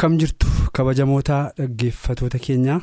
Akkam 0.00 0.16
jirtu 0.20 0.46
kabajamoota 0.72 1.38
dhaggeeffatoota 1.58 2.38
keenyaa? 2.44 2.80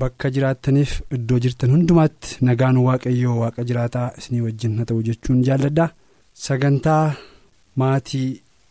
Bakka 0.00 0.30
jiraattaniif 0.34 0.92
iddoo 1.16 1.38
jirtan 1.44 1.72
hundumaatti 1.74 2.36
nagaan 2.48 2.76
waaqayyoo 2.86 3.34
waaqa 3.40 3.64
jiraataa 3.70 4.12
isinii 4.18 4.40
wajjin 4.44 4.76
haa 4.78 4.84
ta'u 4.90 5.02
jechuun 5.08 5.40
jaalladha 5.48 5.86
sagantaa 6.44 7.14
maatii 7.82 8.28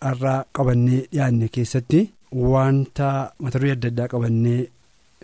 har'aa 0.07 0.37
qabannee 0.59 1.01
dhiyaanne 1.11 1.47
keessatti 1.57 1.99
wanta 2.53 3.09
mata 3.43 3.59
duree 3.59 3.73
adda 3.75 3.87
addaa 3.93 4.07
qabannee 4.13 4.61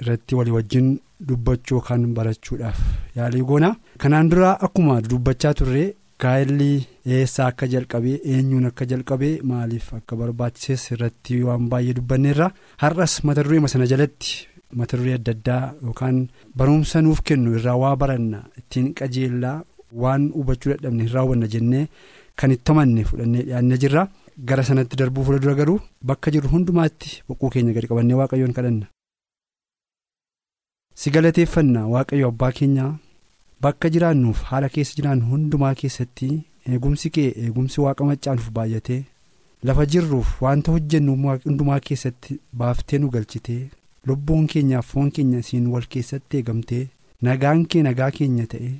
irratti 0.01 0.35
walii 0.39 0.51
wajjin 0.57 0.89
dubbachuu 1.29 1.81
kan 1.87 2.03
barachuudhaaf 2.19 2.79
yaalii 3.17 3.41
goona 3.49 3.69
kanaan 4.03 4.29
dura 4.33 4.51
akkuma 4.67 5.01
dubbachaa 5.09 5.53
turre 5.61 5.85
gaa'elli 6.23 6.71
eessaa 7.15 7.47
akka 7.51 7.65
jalqabee 7.73 8.17
eenyuun 8.33 8.65
akka 8.69 8.85
jalqabee 8.91 9.33
maaliif 9.49 9.87
akka 9.99 10.13
barbaachises 10.21 10.83
irratti 10.93 11.41
waan 11.47 11.63
baay'ee 11.71 11.93
dubbanneerra 11.97 12.47
har'as 12.83 13.13
mata 13.27 13.43
duree 13.45 13.67
sana 13.73 13.85
jalatti 13.91 14.31
mata 14.79 14.97
duree 14.99 15.15
adda 15.19 15.31
addaa 15.37 15.63
yookaan 15.85 16.17
barumsa 16.57 16.97
nuuf 17.05 17.21
kennu 17.27 17.49
irraa 17.57 17.77
waa 17.83 17.95
baranna 18.01 18.39
ittiin 18.59 18.87
qajeellaa 18.99 19.57
waan 20.03 20.23
hubachuu 20.37 20.71
dadhabne 20.73 21.03
hin 21.05 21.13
raawwanna 21.15 21.47
jennee 21.53 21.85
kan 22.39 22.51
itti 22.55 22.71
amanne 22.73 23.01
fudhannee 23.09 23.43
dhiyaannee 23.47 23.77
jirra 23.83 24.03
gara 24.49 24.63
sanatti 24.69 24.95
darbuu 24.99 25.23
fuuldura 25.27 25.55
garuu 25.59 25.79
bakka 26.09 26.31
jirru 26.33 26.49
hundumaatti 26.53 27.09
boquu 27.27 27.49
keenya 27.53 27.73
gadi 27.77 27.87
qabannee 27.91 28.17
waaqayyoon 28.21 28.53
kadhanna. 28.57 28.85
si 30.99 31.07
galateeffanna 31.15 31.81
waaqayyo 31.93 32.27
abbaa 32.31 32.51
keenyaa 32.57 32.91
bakka 33.65 33.89
jiraannuuf 33.95 34.41
haala 34.49 34.69
keessa 34.75 34.95
jiraannu 34.99 35.25
hundumaa 35.33 35.73
keessatti 35.81 36.29
eegumsi 36.73 37.09
kee 37.17 37.27
eegumsi 37.45 37.81
waaqa 37.85 38.05
maccaanuuf 38.09 38.49
baay'atee 38.57 38.99
lafa 39.69 39.85
jirruuf 39.93 40.33
wanta 40.45 40.71
hojjennu 40.75 41.15
hundumaa 41.45 41.79
keessatti 41.89 42.39
baaftee 42.61 42.99
nu 43.03 43.09
galchitee 43.15 43.61
lubbuun 44.11 44.47
keenyaaf 44.53 44.91
foon 44.93 45.11
keenya 45.17 45.39
isiin 45.45 45.67
wal 45.75 45.87
keessatti 45.95 46.37
eegamtee 46.41 46.83
nagaan 47.29 47.65
kee 47.73 47.83
nagaa 47.89 48.11
keenya 48.19 48.45
ta'e 48.53 48.71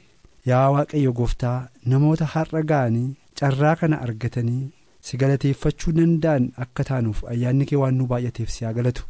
yaa 0.52 0.66
waaqayyo 0.78 1.14
gooftaa 1.20 1.58
namoota 1.94 2.26
har'a 2.34 2.62
ga'anii 2.72 3.08
carraa 3.42 3.76
kana 3.82 4.02
argatanii 4.08 4.64
si 5.08 5.18
galateeffachuu 5.22 5.92
danda'an 6.00 6.46
akka 6.66 6.84
taanuuf 6.90 7.24
ayyaanni 7.34 7.66
kee 7.72 7.76
waan 7.84 7.96
nu 8.02 8.06
baay'ateef 8.12 8.50
si 8.54 8.66
haa 8.66 8.74
galatu. 8.78 9.04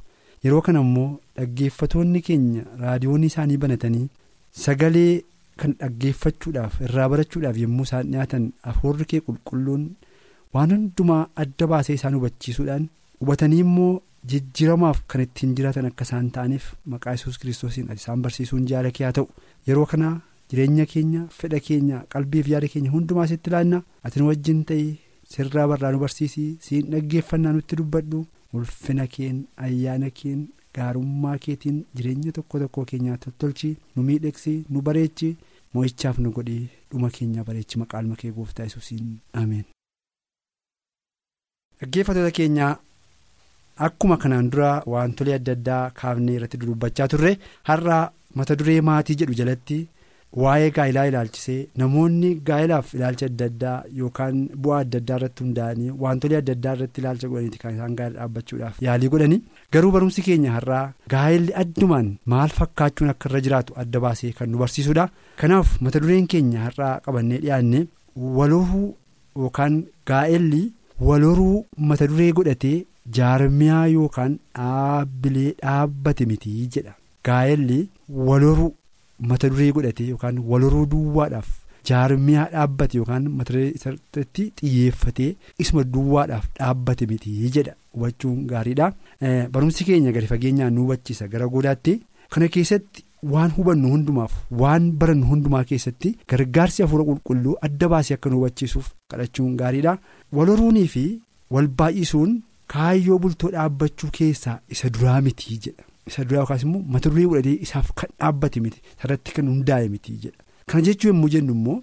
Yeroo 0.44 0.62
kana 0.66 0.82
immoo 0.86 1.10
dhaggeeffatoonni 1.38 2.22
keenya 2.28 2.64
raadiyoonni 2.82 3.26
isaanii 3.32 3.58
banatanii 3.64 4.08
sagalee 4.64 5.14
kan 5.62 5.74
dhaggeeffachuudhaaf 5.82 6.76
irraa 6.88 7.08
barachuudhaaf 7.14 7.58
yommuu 7.64 7.84
isaan 7.90 8.12
dhiyaatan 8.12 8.46
hafuurri 8.68 9.06
kee 9.14 9.20
qulqulluun 9.28 9.84
waan 10.54 10.72
hundumaa 10.76 11.24
adda 11.44 11.68
baasee 11.74 11.96
isaan 12.00 12.16
hubachiisuudhaan 12.18 12.88
hubatanii 13.22 13.60
immoo 13.66 13.92
jijjiiramaaf 14.32 15.02
kan 15.12 15.22
ittiin 15.26 15.56
jiraatan 15.58 15.86
akka 15.90 16.04
isaan 16.08 16.30
ta'aniif 16.38 16.66
maqaa 16.94 17.14
yesus 17.18 17.38
kiristoosiin 17.42 17.92
isaan 18.00 18.22
barsiisuun 18.26 18.66
jaala 18.72 18.92
kee 18.96 19.06
haa 19.08 19.14
ta'u. 19.18 19.28
Yeroo 19.68 19.86
kana 19.92 20.10
jireenya 20.52 20.86
keenya 20.94 21.22
fedha 21.40 21.60
keenya 21.68 22.04
qalbiif 22.14 22.48
yaada 22.54 22.68
keenya 22.74 22.92
hundumaa 22.96 23.28
sitti 23.32 23.50
ilaanna 23.52 23.82
ati 24.06 24.20
nu 24.20 24.28
wajjin 24.32 24.64
ta'ii 24.72 24.90
sirraa 25.34 25.68
barraa 25.72 25.92
nu 25.94 26.00
barsiisii 26.04 26.50
siin 26.66 26.92
dhaggeeffannaa 26.92 27.54
nutti 27.58 27.76
dubbadhu. 27.80 28.26
Ulfina 28.56 29.06
keen 29.14 29.40
ayyaana 29.66 30.10
keen 30.20 30.44
gaarummaa 30.76 31.38
keetiin 31.46 31.80
jireenya 31.96 32.32
tokko 32.38 32.60
tokko 32.62 32.86
keenyaa 32.92 33.18
tottolchii 33.24 33.74
nu 33.96 34.04
miidhegsii 34.08 34.58
nu 34.70 34.82
bareechi 34.88 35.30
mo'ichaaf 35.74 36.18
nu 36.24 36.32
godhii 36.38 36.70
dhuma 36.92 37.10
keenya 37.16 37.44
bareechi 37.48 37.80
maqaan 37.82 38.16
kee 38.22 38.32
gooftaa 38.38 38.66
yesuusiin 38.68 39.10
ameen. 39.42 39.66
dhaggeeffatoota 41.80 42.32
keenyaa 42.38 42.74
akkuma 43.88 44.18
kanaan 44.22 44.50
dura 44.54 44.70
wantolee 44.94 45.36
adda 45.40 45.52
addaa 45.58 45.84
kaafnee 46.00 46.36
irratti 46.38 46.58
dubbachaa 46.62 47.08
turre 47.14 47.32
har'a 47.70 47.98
mata 48.40 48.56
duree 48.62 48.80
maatii 48.88 49.16
jedhu 49.22 49.34
jalatti 49.42 49.78
waa'ee 50.44 50.70
gaa'ilaa 50.78 51.06
ilaalchisee 51.10 51.60
namoonni 51.82 52.30
gaa'ilaaf 52.48 52.88
ilaalcha 52.98 53.26
adda 53.30 53.46
addaa 53.52 53.76
yookaan 54.00 54.40
bu'aa 54.64 54.80
adda 54.86 54.98
addaa 55.02 55.18
irratti 55.20 55.44
hundaa'anii 55.46 55.90
wantolee 56.04 56.38
adda 56.42 56.54
addaa 56.58 56.74
irratti 56.78 57.02
ilaalcha 57.04 57.28
godhaniiti 57.34 57.58
kan 57.64 57.76
isaan 57.78 57.96
gaa'ila 58.00 58.18
dhaabbachuudhaaf 58.20 58.82
yaalii 58.88 59.10
godhanii 59.14 59.40
garuu 59.76 59.92
barumsi 59.96 60.22
keenya 60.28 60.52
har'aa 60.58 60.84
gaa'illi 61.14 61.54
addumaan 61.64 62.10
maal 62.34 62.50
fakkaachuun 62.60 63.10
akka 63.14 63.30
irra 63.32 63.42
jiraatu 63.48 63.74
adda 63.84 64.00
baasee 64.06 64.32
kan 64.40 64.50
nu 64.54 64.58
barsiisudha 64.64 65.06
kanaaf 65.44 65.72
mata 65.88 66.00
dureen 66.06 66.28
keenya 66.34 66.60
har'aa 66.68 66.94
qabannee 67.08 67.40
dhiyaanne 67.46 67.82
waloruu 68.40 68.88
yookaan 69.44 69.80
gaa'elli 70.12 70.64
waloruu 71.10 71.56
mata 71.92 72.08
duree 72.12 72.32
godhatee 72.42 72.78
jaarmiyaa 73.20 73.86
yookaan 73.98 74.34
dhaabbilee 74.60 75.52
dhaabbate 75.64 76.26
mitii 76.34 76.68
jedha 76.76 76.94
gaa'elli 77.30 77.80
waloruu. 78.30 78.74
Mata 79.20 79.50
duree 79.54 79.72
godhatee 79.78 80.08
yookaan 80.12 80.38
waloruu 80.52 80.86
duwwaadhaaf 80.94 81.48
jaarmiyaa 81.90 82.46
dhaabbate 82.54 82.98
yookaan 83.00 83.28
mata 83.40 83.54
duree 83.54 83.72
irratti 83.80 84.46
xiyyeeffatee 84.62 85.30
isuma 85.66 85.84
duwwaadhaaf 85.96 86.46
dhaabbate 86.60 87.06
mitii 87.12 87.50
jedha 87.58 87.74
hubachuun 87.94 88.40
gaariidha. 88.52 88.94
barumsi 89.54 89.84
keenya 89.90 90.12
gadi 90.16 90.28
fageenyaan 90.34 90.74
nu 90.78 90.82
hubachiisa 90.88 91.28
gara 91.36 91.48
goodaatti 91.54 91.94
kana 92.36 92.48
keessatti 92.56 93.04
waan 93.34 93.52
hubannu 93.58 93.90
hundumaaf 93.94 94.34
waan 94.64 94.92
barannu 95.04 95.26
hundumaa 95.32 95.64
keessatti 95.70 96.12
gargaarsi 96.34 96.82
hafuura 96.86 97.04
qulqulluu 97.10 97.56
adda 97.70 97.88
baasee 97.94 98.14
akka 98.18 98.30
nu 98.30 98.36
hubachiisuuf 98.42 98.92
kadhachuun 99.14 99.56
gaariidha. 99.62 99.98
waloruunii 100.38 100.88
fi 100.96 101.06
wal 101.56 101.68
baay'isuun 101.80 102.38
kaayyoo 102.74 103.20
bultoo 103.24 103.50
dhaabbachuu 103.56 104.10
keessaa 104.18 104.60
isa 104.76 104.90
duraa 104.96 105.22
mitii 105.28 105.58
jedha. 105.66 105.84
Isa 106.12 106.24
duraa 106.28 106.42
yookaas 106.44 106.64
immoo 106.68 106.82
mata 106.96 107.10
duree 107.14 107.26
godhatee 107.32 107.58
isaaf 107.68 107.92
kan 108.02 108.10
dhaabbate 108.20 108.60
miti 108.66 108.82
sarratti 109.02 109.32
kan 109.38 109.48
hundaa'e 109.54 109.88
miti 109.96 110.18
jedha 110.26 110.44
kana 110.72 110.84
jechuu 110.90 111.10
yommuu 111.12 111.30
jennu 111.36 111.54
immoo 111.60 111.78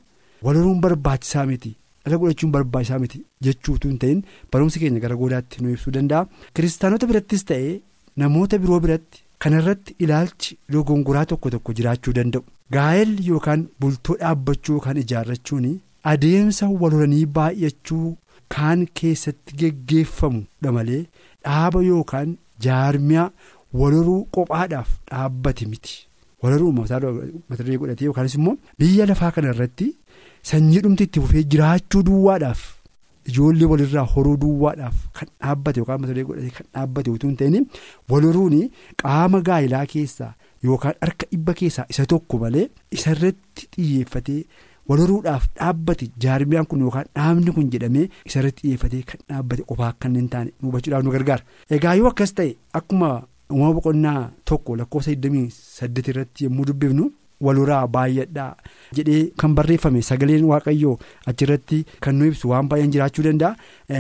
waloruun 0.49 0.81
barbaachisaa 0.85 1.47
miti 1.53 1.73
dhala 2.05 2.19
godhachuun 2.25 2.53
barbaachisaa 2.57 2.99
miti 3.05 3.23
jechuutu 3.49 3.89
hin 3.93 3.99
ta'in 4.05 4.23
barumsi 4.57 4.81
keenya 4.85 5.01
gara 5.07 5.17
goodaatti 5.23 5.63
nu 5.65 5.73
ibsuu 5.77 5.93
danda'a 5.99 6.27
kiristaanota 6.59 7.07
birattis 7.13 7.45
ta'ee 7.53 7.73
namoota 8.25 8.59
biroo 8.65 8.81
biratti 8.87 9.23
kanarratti 9.45 9.95
ilaalchi 10.07 10.59
dogongoraa 10.77 11.25
tokko 11.33 11.51
tokko 11.55 11.73
jiraachuu 11.81 12.15
danda'u 12.19 12.45
gaa'elli 12.77 13.27
yookaan 13.31 13.65
bultoo 13.85 14.17
dhaabbachuu 14.21 14.75
yookaan 14.77 14.97
ijaarrachuun 15.05 15.67
adeemsa 16.13 16.69
waloranii 16.83 17.25
baay'achuu 17.39 18.07
kaan 18.55 18.87
keessatti 19.01 19.57
geggeeffamudha 19.61 20.73
malee 20.79 21.03
dhaaba 21.45 21.83
yookaan 21.91 22.35
jaarmiyaa. 22.65 23.31
Waloruu 23.81 24.21
qophaadhaaf 24.37 24.89
dhaabbate 25.11 25.65
miti 25.73 25.95
waloruu 26.43 26.73
mata 26.79 27.01
duree 27.59 27.77
godhatee 27.83 28.07
yookaanis 28.09 28.35
immoo 28.39 28.57
biyya 28.79 29.07
lafaa 29.11 29.31
kana 29.37 29.51
irratti 29.55 29.87
sanyii 30.51 30.81
dhumti 30.85 31.05
itti 31.09 31.21
fufee 31.25 31.43
jiraachuu 31.55 32.03
duwwaadhaaf 32.09 32.63
ijoollee 33.33 33.69
walirraa 33.73 34.05
horuu 34.15 34.37
duwwaadhaaf 34.43 34.97
kan 35.19 35.29
dhaabbate 35.41 35.79
yookaan 35.83 36.01
mata 36.03 36.13
duree 36.15 36.25
godhatee 36.31 36.51
kan 36.59 36.67
dhaabbate 36.75 37.11
utuu 37.17 37.29
hin 37.33 37.37
ta'in 37.43 37.67
waloruun 38.15 38.57
qaama 39.05 39.41
gaa'ilaa 39.49 39.87
keessaa 39.95 40.31
yookaan 40.69 40.95
harka 41.07 41.27
dhibba 41.33 41.55
keessaa 41.63 41.87
isa 41.95 42.07
tokko 42.15 42.39
malee 42.45 42.69
isarratti 42.99 43.69
xiyyeeffatee 43.77 44.41
waloruudhaaf 44.89 45.45
dhaabbate 45.59 46.11
jaarmiyaan 46.27 46.67
kun 46.71 46.81
yookaan 46.87 47.07
dhaabni 47.19 47.53
kun 47.59 47.71
jedhamee 47.75 48.07
isarratti 48.31 48.63
xiyyeeffatee 48.67 49.03
kan 49.13 49.21
dhaabbate 49.31 49.63
qophaa 49.71 49.89
akka 49.95 50.09
hin 50.17 50.29
taane 50.35 50.51
hubachuudhaaf 50.67 51.05
nu 51.07 51.11
gargaara 51.17 51.45
egaa 51.79 51.95
yoo 52.01 52.09
akkas 52.15 52.35
ta'e 52.41 52.53
akkuma. 52.81 53.15
Uumama 53.53 53.75
boqonnaa 53.81 54.31
tokko 54.45 54.77
lakkoofsa 54.77 55.11
28 55.13 56.11
irratti 56.13 56.45
yommuu 56.45 56.65
dubbifnu 56.71 57.11
waloraa 57.45 57.87
baay'adhaa 57.95 58.53
jedhee 58.97 59.23
kan 59.41 59.55
barreeffame 59.57 60.01
sagaleen 60.09 60.45
waaqayyoo 60.51 60.95
achirratti 61.31 61.79
kan 62.05 62.15
nu 62.19 62.27
ibsu 62.31 62.49
waan 62.51 62.69
baay'een 62.71 62.93
jiraachuu 62.95 63.25
danda'a. 63.27 63.57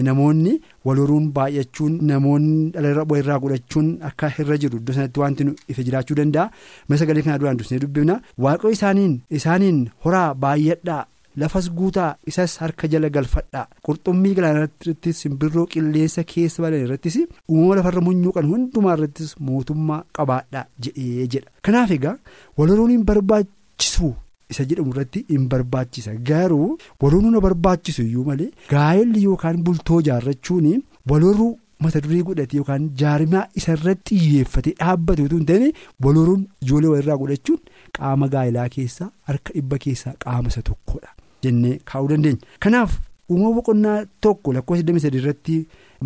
Namoonni 0.08 0.52
waloruun 0.86 1.26
baay'achuun 1.36 1.98
namoonni 2.10 2.70
dhala 2.74 3.18
irraa 3.22 3.38
godhachuun 3.42 3.88
akka 4.10 4.30
irra 4.44 4.56
jiru 4.62 4.78
iddoo 4.80 4.94
sanatti 4.98 5.20
wanti 5.24 5.44
nu 5.48 5.54
ife 5.68 5.84
jiraachuu 5.88 6.16
danda'a. 6.20 6.50
Mee 6.88 6.98
sagalee 7.02 7.22
kana 7.26 7.38
duraan 7.38 7.56
dursee 7.58 7.78
dubbifna. 7.84 8.20
Waaqayyo 8.38 8.72
isaaniin 8.78 9.18
isaaniin 9.40 9.82
horaa 10.04 10.28
baay'adhaa 10.34 11.02
lafas 11.42 11.66
guutaa 11.78 12.10
isas 12.32 12.52
harka 12.62 12.88
jala 12.92 13.08
galfadhaa 13.16 13.66
qurxummii 13.86 14.34
galaanaa 14.38 14.66
irrattis 14.82 15.20
simbirroo 15.24 15.66
qilleensa 15.72 16.24
keessa 16.32 16.62
balan 16.64 16.84
irrattis 16.86 17.16
uumama 17.48 17.74
lafarra 17.78 18.00
munyuuqan 18.08 18.46
hundumaa 18.52 18.94
irrattis 18.98 19.32
mootummaa 19.48 20.02
qabaadhaa 20.18 20.64
jedhee 20.86 21.26
jedha. 21.32 21.50
Kanaaf 21.64 21.90
egaa 21.98 22.16
walhoruun 22.58 22.90
hin 22.96 23.04
barbaachisu. 23.10 24.14
isa 24.52 24.64
jedhamu 24.70 24.90
irratti 24.92 25.20
hin 25.32 25.44
barbaachisa. 25.52 26.12
Garuu 26.30 26.66
walhoruu 27.02 27.30
na 27.34 27.40
barbaachisu 27.44 28.02
iyyuu 28.02 28.24
malee 28.30 28.50
gaa'elli 28.72 29.22
yookaan 29.28 29.62
bultoo 29.68 30.00
jaarrachuun 30.08 30.66
walhoruu 31.12 31.48
mata 31.84 32.00
duree 32.04 32.20
godhate 32.28 32.56
yookaan 32.60 32.84
jaarmaa 33.02 33.46
isa 33.60 33.72
irratti 33.78 34.18
xiyyeeffate 34.20 34.70
dhaabbate 34.82 35.22
utuu 35.26 35.38
hin 35.40 35.46
ta'in 35.50 35.72
walhoruun 36.06 36.42
ijoollee 36.66 36.90
walirraa 36.92 37.16
godhachuun 37.22 37.60
qaama 37.98 38.28
gaa'elaa 38.34 38.68
keessaa 38.76 39.10
harka 39.30 39.52
dhibba 39.56 39.78
keessaa 39.86 40.14
qaama 40.26 40.48
isa 40.54 40.62
tokkodha 40.70 41.10
jennee 41.44 41.76
kaa'uu 41.92 42.08
dandeenya. 42.12 42.40
kanaaf 42.64 42.98
uumama 43.30 43.54
boqonnaa 43.58 43.98
tokko 44.26 44.52
lakkoofsa 44.56 44.82
23 44.90 45.16
irratti 45.20 45.56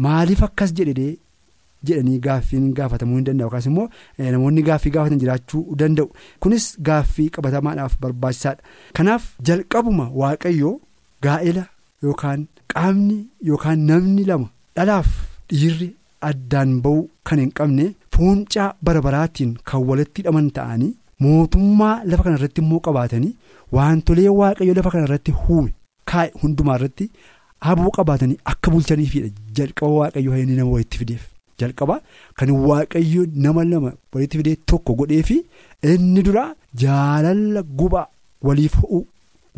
maaliif 0.06 0.42
akkas 0.48 0.72
jedhee 0.80 1.10
jedhanii 1.88 2.18
gaaffiin 2.26 2.68
gaafatamuu 2.78 3.16
hin 3.18 3.24
danda'u? 3.26 3.46
Yookaas 3.46 3.66
immoo 3.70 3.88
namoonni 4.36 4.62
gaaffii 4.68 4.90
gaafatan 4.96 5.18
jiraachuu 5.22 5.64
danda'u. 5.82 6.08
Kunis 6.42 6.64
gaaffii 6.88 7.28
qabatamaadhaaf 7.36 7.94
barbaachisaadha. 8.04 8.62
Kanaaf 8.96 9.28
jalqabuma 9.50 10.08
waaqayyoo 10.22 10.74
gaa'ela 11.26 11.64
yookaan 12.06 12.46
qaamni 12.74 13.18
yookaan 13.50 13.78
namni 13.90 14.24
lama 14.30 14.48
dhalaaf 14.76 15.06
dhiirri 15.52 15.88
addaan 16.30 16.74
ba'uu 16.84 17.04
kan 17.30 17.38
hin 17.42 17.52
qabne 17.60 17.86
fuuncaa 18.16 18.68
barabaraatiin 18.88 19.52
kan 19.70 19.84
walitti 19.88 20.20
hidhaman 20.22 20.50
ta'anii 20.58 20.92
mootummaa 21.24 21.94
lafa 22.10 22.22
kana 22.26 22.36
irratti 22.38 22.60
immoo 22.64 22.80
qabaatanii 22.86 23.32
wantolee 23.76 24.28
waaqayyoo 24.40 24.74
lafa 24.78 24.90
kana 24.94 25.04
irratti 25.08 25.32
uume 25.48 25.70
kaa'e 26.10 26.30
hundumaa 26.42 26.76
irratti 26.78 27.10
haboo 27.66 27.90
qabaatanii 27.96 28.38
akka 28.52 28.70
bulchaniifidha 28.74 29.28
jalqaba 29.58 29.92
waaqayyoo 30.00 30.36
inni 30.42 30.56
nama 30.60 30.70
walitti 30.76 30.98
fideef. 31.02 31.24
jalqaba 31.60 31.94
kan 32.38 32.50
waaqayyo 32.68 33.22
nama 33.44 33.62
lama 33.72 33.90
walitti 34.14 34.38
fidee 34.40 34.56
tokko 34.70 34.94
godhee 34.98 35.22
fi 35.28 35.36
inni 35.92 36.22
dura 36.26 36.44
jaalala 36.82 37.62
gubaa 37.80 38.06
waliif 38.48 38.74
ho'u 38.82 39.00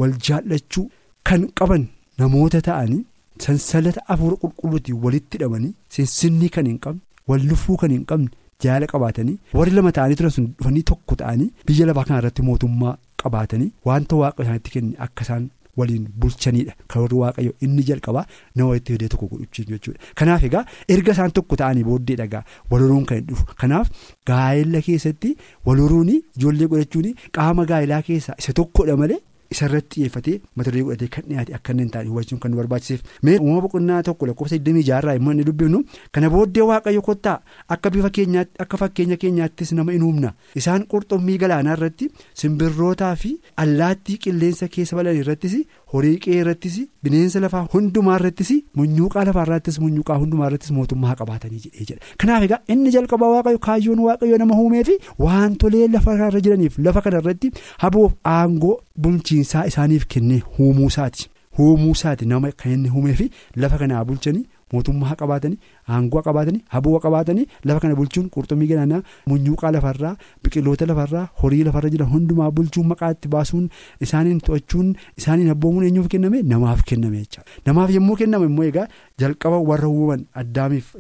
wal 0.01 0.15
jaallachuu 0.29 0.85
kan 1.31 1.43
qaban 1.59 1.85
namoota 2.23 2.61
ta'anii 2.69 3.03
sansalata 3.45 4.01
afuura 4.15 4.37
qulqulluutiin 4.43 4.99
walitti 5.05 5.37
hidhamanii 5.39 5.73
sinsinnii 5.97 6.49
kan 6.57 6.67
hin 6.71 6.79
qabne 6.87 7.01
wal 7.33 7.45
lufuu 7.51 7.77
kan 7.83 7.91
hin 7.97 8.05
qabne 8.13 8.31
jaala 8.65 8.87
qabaatanii 8.93 9.37
warri 9.59 9.73
lama 9.79 9.93
ta'anii 9.99 10.17
turan 10.21 10.31
sun 10.39 10.47
dhufanii 10.57 10.83
tokko 10.93 11.15
ta'anii 11.23 11.51
biyya 11.71 11.87
lafaa 11.91 12.05
kana 12.09 12.19
irratti 12.23 12.43
mootummaa 12.49 12.97
qabaatanii 13.25 13.71
wanta 13.91 14.17
waaqa 14.25 14.43
isaanitti 14.47 14.71
kenne 14.77 14.97
akka 15.09 15.23
isaan. 15.29 15.49
waliin 15.81 16.07
bulchanidha 16.23 16.73
kan 16.93 17.03
warri 17.03 17.17
waaqayyo 17.19 17.53
inni 17.65 17.83
jalqabaa 17.89 18.23
nama 18.57 18.69
walitti 18.71 18.93
fidee 18.95 19.09
tokko 19.13 19.27
godhuchiin 19.33 19.69
jechuudha 19.75 20.01
kanaaf 20.21 20.43
egaa 20.49 20.63
erga 20.95 21.13
isaan 21.17 21.33
tokko 21.37 21.57
ta'anii 21.61 21.85
booddee 21.89 22.17
dhagaa 22.21 22.41
walhoruun 22.73 23.05
kan 23.11 23.21
dhufu 23.29 23.45
kanaaf 23.63 23.89
gaa'ela 24.31 24.81
keessatti 24.89 25.31
walhoruun 25.69 26.11
ijoollee 26.17 26.69
godhachuun 26.73 27.09
qaama 27.39 27.65
gaa'elaa 27.71 28.03
keessaa 28.09 28.37
isa 28.43 28.53
tokkodha 28.61 28.97
malee 29.03 29.21
isarratti 29.55 29.95
xiyyeeffatee 29.95 30.35
mata 30.57 30.71
duree 30.71 30.83
godhatee 30.89 31.09
kan 31.17 31.25
dhiyaate 31.29 31.55
akka 31.59 31.73
inni 31.73 31.83
hin 31.85 31.91
taane 31.95 32.09
hubachuun 32.11 32.41
kan 32.43 32.51
nu 32.55 32.57
barbaachiseef 32.61 33.01
mee 33.29 33.37
uumama 33.39 33.61
boqonnaa 33.67 34.03
tokko 34.09 34.27
lakkoofsa 34.31 34.57
26 34.69 35.17
immoo 35.21 35.33
inni 35.37 35.45
dubbifnu 35.49 35.81
kana 36.13 36.31
booddee 36.35 36.63
waaqayyo 36.71 37.03
kottaa 37.09 37.37
akka 37.77 37.91
bifa 37.97 38.11
keenyaatti 38.19 38.63
akka 38.67 38.77
fakkeenya 38.83 39.17
keenyaattis 39.25 39.73
nama 39.79 39.93
in 39.99 40.03
humna 40.09 40.33
isaan 40.63 40.87
qurxummii 40.95 41.39
galaanaa 41.45 41.77
irratti 41.79 42.11
simbirrootaa 42.45 43.15
fi 43.25 43.33
allaattii 43.65 44.19
qilleensa 44.27 44.69
keessa 44.77 44.97
balan 45.01 45.17
irrattis 45.23 45.57
horii 45.93 46.19
qe'ee 46.25 46.41
irrattis 46.43 46.77
bineensa 47.05 47.41
lafaa 47.45 47.63
hundumaa 47.75 48.17
irrattis 48.21 48.51
munyuuqaa 48.81 49.25
lafaa 49.29 49.45
irrattis 49.49 49.79
munyuuqaa 49.85 50.19
hundumaa 50.23 50.47
irrattis 50.51 50.71
mootummaa 50.77 51.15
qabaatanii 51.21 51.61
jedhee 51.65 51.87
jedha. 51.91 52.01
Kanaaf 52.21 52.43
egaa 52.49 52.61
inni 52.75 52.91
jalqabaa 52.97 53.31
waaqayyo 53.35 53.59
kaayyoon 53.67 54.01
waaqayyo 54.09 54.39
nama 54.45 54.61
uumee 54.65 54.85
fi 54.91 54.99
wantolee 55.27 55.89
lafa 55.97 56.15
irra 56.21 56.41
jiraniif 56.47 56.79
lafa 56.87 57.01
kana 57.09 57.19
irratti 57.25 57.53
haboof 57.85 58.13
aangoo 58.37 58.77
bulchiinsaa 59.07 59.67
isaaniif 59.73 60.07
kennee 60.15 60.41
uumuusaati 60.61 61.29
uumuusaati 61.67 62.27
nama 62.33 62.53
kan 62.63 62.73
inni 62.79 62.91
uumee 62.97 63.15
fi 63.21 63.31
lafa 63.65 63.79
kanaa 63.85 64.05
bulchanii 64.11 64.47
mootummaa 64.73 65.15
qabaatanii 65.23 65.59
aangoo 65.97 66.23
qabaatanii 66.29 66.63
haboo 66.75 66.99
qabaatanii 67.07 67.47
lafa 67.71 67.81
kana 67.85 67.95
bulchuun 68.01 68.29
qurxummii 68.37 68.69
galaanaa 68.73 69.03
munyuuqaa 69.33 69.71
lafarraa 69.77 70.15
biqiloota 70.45 70.87
lafarraa 70.91 71.25
horii 71.43 71.63
lafarra 71.69 71.91
jiran 71.95 72.09
hundumaa 72.15 72.51
bulchuun 72.59 72.87
maqaatti 72.93 73.29
baasuun 73.35 73.69
isaaniin 74.09 74.41
to'achuun 74.49 74.95
isaaniin 75.23 75.51
abboomuun 75.55 75.85
eenyuuf 75.89 76.09
kenname? 76.15 76.43
Namaaf 76.53 76.83
kenname 76.91 77.19
jechaadha 77.25 77.51
namaaf 77.71 77.91
yommuu 77.97 78.17
kenname 78.23 78.47
immoo 78.51 78.65
egaa 78.71 78.87
jalqaba 79.25 79.59
warra 79.71 79.89
uumaman 79.95 80.23
addaamiif 80.43 80.95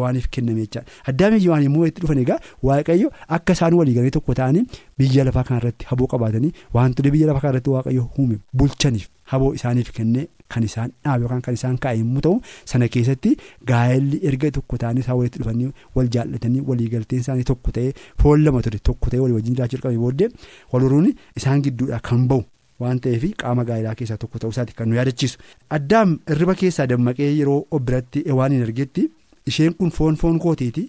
waaniif 0.00 0.28
kenname 0.36 0.60
jechaadha 0.66 0.90
addaamiif 1.12 1.46
waan 1.52 1.64
immoo 1.68 1.86
itti 1.90 2.00
dhufan 2.06 2.18
egaa 2.24 2.38
waaqayyo 2.70 3.10
akka 3.38 3.52
isaan 3.58 3.74
walii 3.80 3.94
galee 3.98 4.10
tokko 4.18 4.34
ta'anii 4.40 4.64
biyya 5.02 5.24
lafaa 5.30 5.44
kanarratti 5.50 5.86
haboo 5.90 6.06
qabaatanii 6.14 6.52
wantoota 6.78 7.10
biyya 7.16 7.26
lafaa 7.32 7.40
kanarratti 7.46 7.70
waaqayyo 7.76 8.08
uume 8.18 8.38
bulchaniif 8.62 9.08
haboo 9.34 9.52
isaaniif 9.58 9.90
kennee. 9.98 10.26
Kan 10.54 10.62
isaan 10.68 10.90
dhaabe 11.04 11.22
yookaan 11.24 11.40
kan 11.46 11.54
isaan 11.58 11.78
kaa'e 11.84 11.98
yommuu 12.00 12.20
ta'u 12.26 12.34
sana 12.72 12.88
keessatti 12.96 13.32
gaa'elli 13.70 14.20
erga 14.30 14.50
tokko 14.58 14.76
ta'anii 14.82 15.02
isaan 15.04 15.18
walitti 15.20 15.38
dhufanii 15.42 15.70
wal 15.96 16.08
jaallatanii 16.16 16.60
waliigalteen 16.68 17.20
isaanii 17.24 17.44
tokko 17.52 17.70
ta'ee 17.78 17.92
foon 18.22 18.44
lama 18.44 18.62
ture 18.66 18.78
tokko 18.90 19.10
ta'ee 19.14 19.20
walii 19.24 19.34
wajjin 19.38 19.54
jiraachuu 19.60 19.80
qabee 19.86 19.98
booddee 20.04 20.28
walhoruun 20.72 21.08
isaan 21.40 21.62
gidduudhaa 21.66 22.00
kan 22.10 22.26
bahu 22.32 22.44
waan 22.84 23.00
ta'eef 23.06 23.24
qaama 23.42 23.64
gaa'elaa 23.70 23.94
keessaa 24.00 24.16
tokko 24.24 24.38
ta'uu 24.44 24.52
isaati 24.54 24.74
kan 24.78 24.88
nu 24.90 24.94
yaadachiisu. 25.00 25.38
Addaam 25.76 26.18
irriba 26.34 26.54
keessaa 26.62 26.86
dammaqee 26.92 27.30
yeroo 27.38 27.78
biratti 27.88 28.22
waan 28.40 28.52
hin 28.56 28.62
argetti 28.68 29.08
isheen 29.52 29.74
kun 29.80 29.90
foon 29.98 30.16
foon 30.22 30.38
kootiiti 30.44 30.84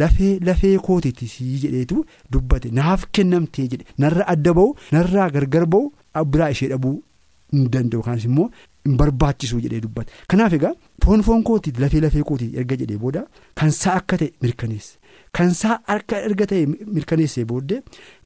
lafee 0.00 0.32
lafee 0.48 0.72
kootiiti 0.88 1.26
sii 1.34 1.58
jedheetu 1.66 2.02
dubbate 2.32 2.70
naaf 2.80 3.06
kennamtee 3.18 3.66
jedhe 3.74 3.84
narra 4.04 4.26
adda 4.34 4.52
bahu 4.58 4.74
narraa 4.96 5.28
gargar 5.36 5.66
bahu 5.76 5.92
biraa 6.34 6.50
ishee 6.56 6.68
dhabuu 6.72 6.94
hin 7.52 7.64
danda'u 7.74 8.02
kaanis 8.08 8.24
immoo. 8.30 8.50
Hin 8.86 8.96
barbaachisu 9.02 9.60
jedhee 9.66 9.80
dubbate 9.86 10.12
kanaaf 10.32 10.52
egaa 10.58 10.72
foon 11.04 11.22
foon 11.26 11.42
kootii 11.50 11.72
lafee 11.84 12.00
lafee 12.06 12.22
kootii 12.30 12.50
erga 12.62 12.76
jedhee 12.82 12.98
booda 13.04 13.26
kan 13.60 13.70
saa 13.82 13.94
akka 14.00 14.16
ta'e 14.22 14.30
mirkaneesse. 14.46 14.96
Kan 15.36 15.52
saa 15.60 15.76
akka 15.94 16.18
erga 16.28 16.46
ta'e 16.50 16.66
mirkaneessee 16.96 17.44
booddee 17.52 17.82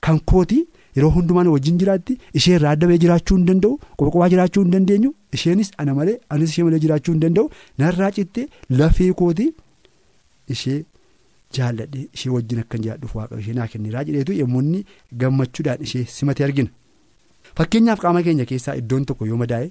kan 0.06 0.20
kootii 0.32 0.62
yeroo 0.96 1.10
hundumaan 1.16 1.48
wajjin 1.54 1.78
jiraatti 1.82 2.16
ishee 2.40 2.54
irraa 2.58 2.70
adda 2.76 2.86
bahee 2.90 2.98
jiraachuu 3.04 3.36
hin 3.40 3.46
danda'u 3.50 3.78
qophaa 4.02 4.28
jiraachuu 4.34 4.62
hin 4.64 4.72
dandeenyu 4.76 5.10
isheenis 5.38 5.70
ana 5.84 5.94
malee 5.98 6.16
anis 6.36 6.50
ishee 6.54 6.64
malee 6.68 6.78
jiraachuu 6.86 7.12
hin 7.16 7.20
danda'u. 7.26 7.50
Narraa 7.84 8.10
cittee 8.18 8.46
lafee 8.80 9.12
kootii 9.22 9.50
ishee 10.56 10.78
jaalladhee 11.58 12.06
ishee 12.18 12.30
wajjin 12.36 12.58
akkan 12.64 12.80
jiraadhuuf 12.86 13.14
waaqa 13.20 13.38
ishee 13.44 13.54
naa 13.60 13.66
kenneeraa 13.76 14.04
jedheetu 14.10 14.32
yommuu 14.40 14.60
inni 14.66 14.84
gammachuudhaan 15.24 15.82
ishee 15.88 16.04
simatee 16.18 16.44
argina. 16.46 16.68
Fakkeenyaaf 17.58 18.00
qaama 18.04 18.22
keenya 18.28 18.44
keessaa 18.52 18.74
iddoon 18.82 19.04
tokko 19.10 19.26
yoo 19.32 19.36
madaa'e. 19.42 19.70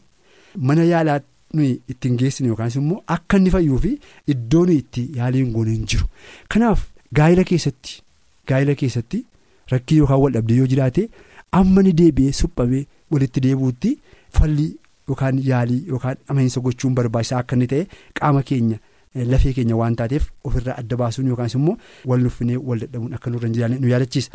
Mana 0.58 0.84
yaalaa 0.94 1.20
nuyi 1.58 1.82
ittiin 1.94 2.16
geessine 2.22 2.48
yookaas 2.50 2.76
immoo 2.80 3.04
akka 3.16 3.38
inni 3.40 3.50
fayyuu 3.56 3.80
fi 3.86 3.92
iddoon 4.34 4.70
itti 4.76 5.04
yaaliin 5.18 5.52
goone 5.56 5.72
hin 5.76 5.86
jiru 5.94 6.06
kanaaf 6.56 6.86
gaa'ela 7.20 7.44
keessatti 7.52 8.00
gaa'ela 8.52 8.76
keessatti 8.82 9.20
rakkii 9.74 9.98
yookaan 10.04 10.22
wal 10.24 10.34
dhabdee 10.38 10.58
yoo 10.62 10.68
jiraate 10.72 11.04
amma 11.60 11.84
ni 11.88 11.94
deebi'ee 12.00 12.32
suphamee 12.40 12.82
walitti 13.16 13.40
deebi'uutti 13.46 13.92
falli 14.40 14.68
yookaan 15.12 15.40
yaalii 15.52 15.80
yookaan 15.94 16.18
amansiisa 16.34 16.62
gochuun 16.68 16.96
barbaachisaa 17.02 17.40
akka 17.46 17.56
inni 17.60 17.68
ta'e 17.76 17.86
qaama 18.22 18.44
keenya 18.52 18.78
lafee 19.36 19.54
keenya 19.60 19.76
waan 19.84 19.96
taateef 20.02 20.28
ofirraa 20.52 20.78
adda 20.84 20.98
baasuun 21.04 21.28
yookaas 21.36 21.56
immoo 21.62 21.78
wal 22.12 22.22
nuffinee 22.28 22.58
wal 22.72 22.80
dadhabuun 22.86 23.14
akka 23.22 23.30
nurra 23.38 23.48
hin 23.50 23.56
jiraanne 23.62 23.80
nu 23.86 23.94
yaadachiisa 23.94 24.32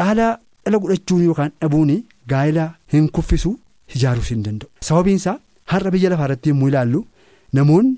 dhaala 0.00 0.28
dhala 0.64 0.78
godhachuun 0.86 1.24
yookaan 1.30 1.52
dhabuun 1.62 1.94
gaa'ela 2.34 2.68
hin 2.98 3.08
kuffisu 3.18 3.56
ijaaruus 3.96 4.30
hin 4.36 4.42
danda'u 4.50 4.70
sababiinsaa. 4.90 5.38
Har'a 5.72 5.90
biyya 5.94 6.10
lafaa 6.12 6.26
irratti 6.28 6.52
yommuu 6.52 6.68
ilaallu 6.72 7.00
namoonni 7.58 7.96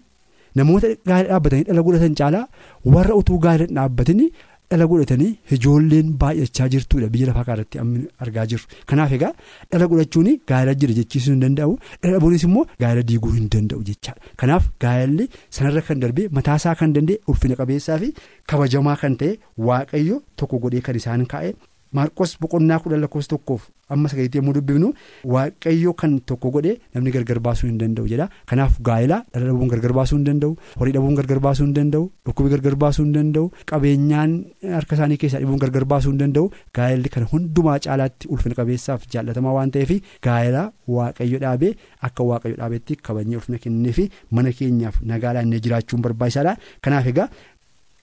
namoota 0.61 0.89
gaa'ela 1.11 1.29
dhaabbatanii 1.31 1.65
dhala 1.69 1.83
godhatan 1.87 2.15
caalaa 2.21 2.47
warra 2.95 3.15
utuu 3.21 3.39
gaa'ela 3.45 3.67
dhaabbatanii 3.79 4.29
dhala 4.71 4.87
godhatanii 4.93 5.31
ijoolleen 5.57 6.09
baay'achaa 6.23 6.69
jirtudha 6.75 7.09
biyya 7.15 7.27
lafaa 7.31 7.45
irratti 7.57 7.83
argaa 8.25 8.47
jirru. 8.53 8.67
Kanaaf 8.91 9.13
egaa 9.17 9.33
dhala 9.73 9.89
godhachuun 9.93 10.31
gaa'ela 10.51 10.75
jira 10.81 10.97
jechiisuu 11.01 11.35
hin 11.35 11.43
danda'u 11.45 11.77
dhala 12.03 12.15
dhabuunis 12.17 12.47
immoo 12.49 12.65
gaa'ela 12.83 13.03
diiguu 13.11 13.35
hin 13.37 13.51
danda'u 13.55 13.83
jechaadha. 13.91 14.21
Kanaaf 14.41 14.71
gaa'elli 14.85 15.29
sanarra 15.59 15.83
kan 15.89 16.03
darbee 16.07 16.29
mataasaa 16.39 16.75
kan 16.81 16.97
danda'e 16.97 17.21
ulfina 17.35 17.61
qabeessaa 17.61 17.99
fi 18.03 18.15
kabajamaa 18.53 18.97
kan 19.05 19.17
ta'e 19.23 19.33
waaqayyo 19.69 20.23
tokko 20.43 20.63
godhee 20.67 20.85
kan 20.89 20.97
isaan 21.03 21.27
kaa'e. 21.35 21.55
Maarqos 21.97 22.39
boqonnaa 22.43 22.79
kudha 22.85 23.09
tokkoof 23.33 23.71
amma 23.97 24.09
sagaleetti 24.13 24.39
yommuu 24.41 24.55
dubbifnu 24.59 24.89
waaqayyo 25.35 25.93
kan 26.01 26.13
tokko 26.31 26.51
godhe 26.57 26.73
namni 26.95 27.11
gargar 27.17 27.39
baasuu 27.47 27.69
hin 27.71 27.79
danda'u 27.83 28.07
jedha 28.13 28.27
kanaaf 28.51 28.79
gaa'ela 28.89 29.19
dhala 29.33 29.47
dhabuun 29.51 29.71
gargar 29.75 29.93
baasuu 29.99 30.17
hin 30.19 30.25
danda'u 30.29 30.53
horii 30.81 30.95
dhabuun 30.97 31.17
gargar 31.21 31.41
baasuu 31.47 31.67
hin 31.67 31.75
danda'u 31.79 32.05
dhukkubi 32.29 32.53
gargar 32.55 32.75
baasuu 32.85 33.05
hin 33.07 33.13
danda'u 33.19 33.47
qabeenyaan 33.73 34.37
harka 34.77 34.95
isaanii 34.99 35.19
keessaa 35.25 35.41
dhibuun 35.45 35.63
gargar 35.65 35.85
baasuu 35.95 36.13
hin 36.15 36.21
danda'u 36.25 36.47
gaa'elli 36.81 37.09
kana 37.17 37.27
hundumaa 37.33 37.79
caalaatti 37.89 38.29
ulfina 38.37 38.55
qabeessaaf 38.61 39.09
jaallatamaa 39.17 39.55
waan 39.59 39.71
ta'eef 39.79 39.93
gaa'ela 40.29 40.63
waaqayyo 40.99 41.39
dhaabee 41.47 41.73
akka 42.11 42.23
waaqayyo 42.33 42.57
dhaabeetti 42.63 42.97
kabajnee 43.09 43.37
ulfina 43.41 43.59
kennee 43.67 43.93
fi 44.01 44.09
mana 44.39 44.53
keenyaaf 44.61 45.01
nagaa 45.13 45.33
laannee 45.39 45.61
jiraachuun 45.67 46.03
barbaachisaadha 46.09 46.57
kanaaf 46.87 47.07
egaa. 47.15 47.29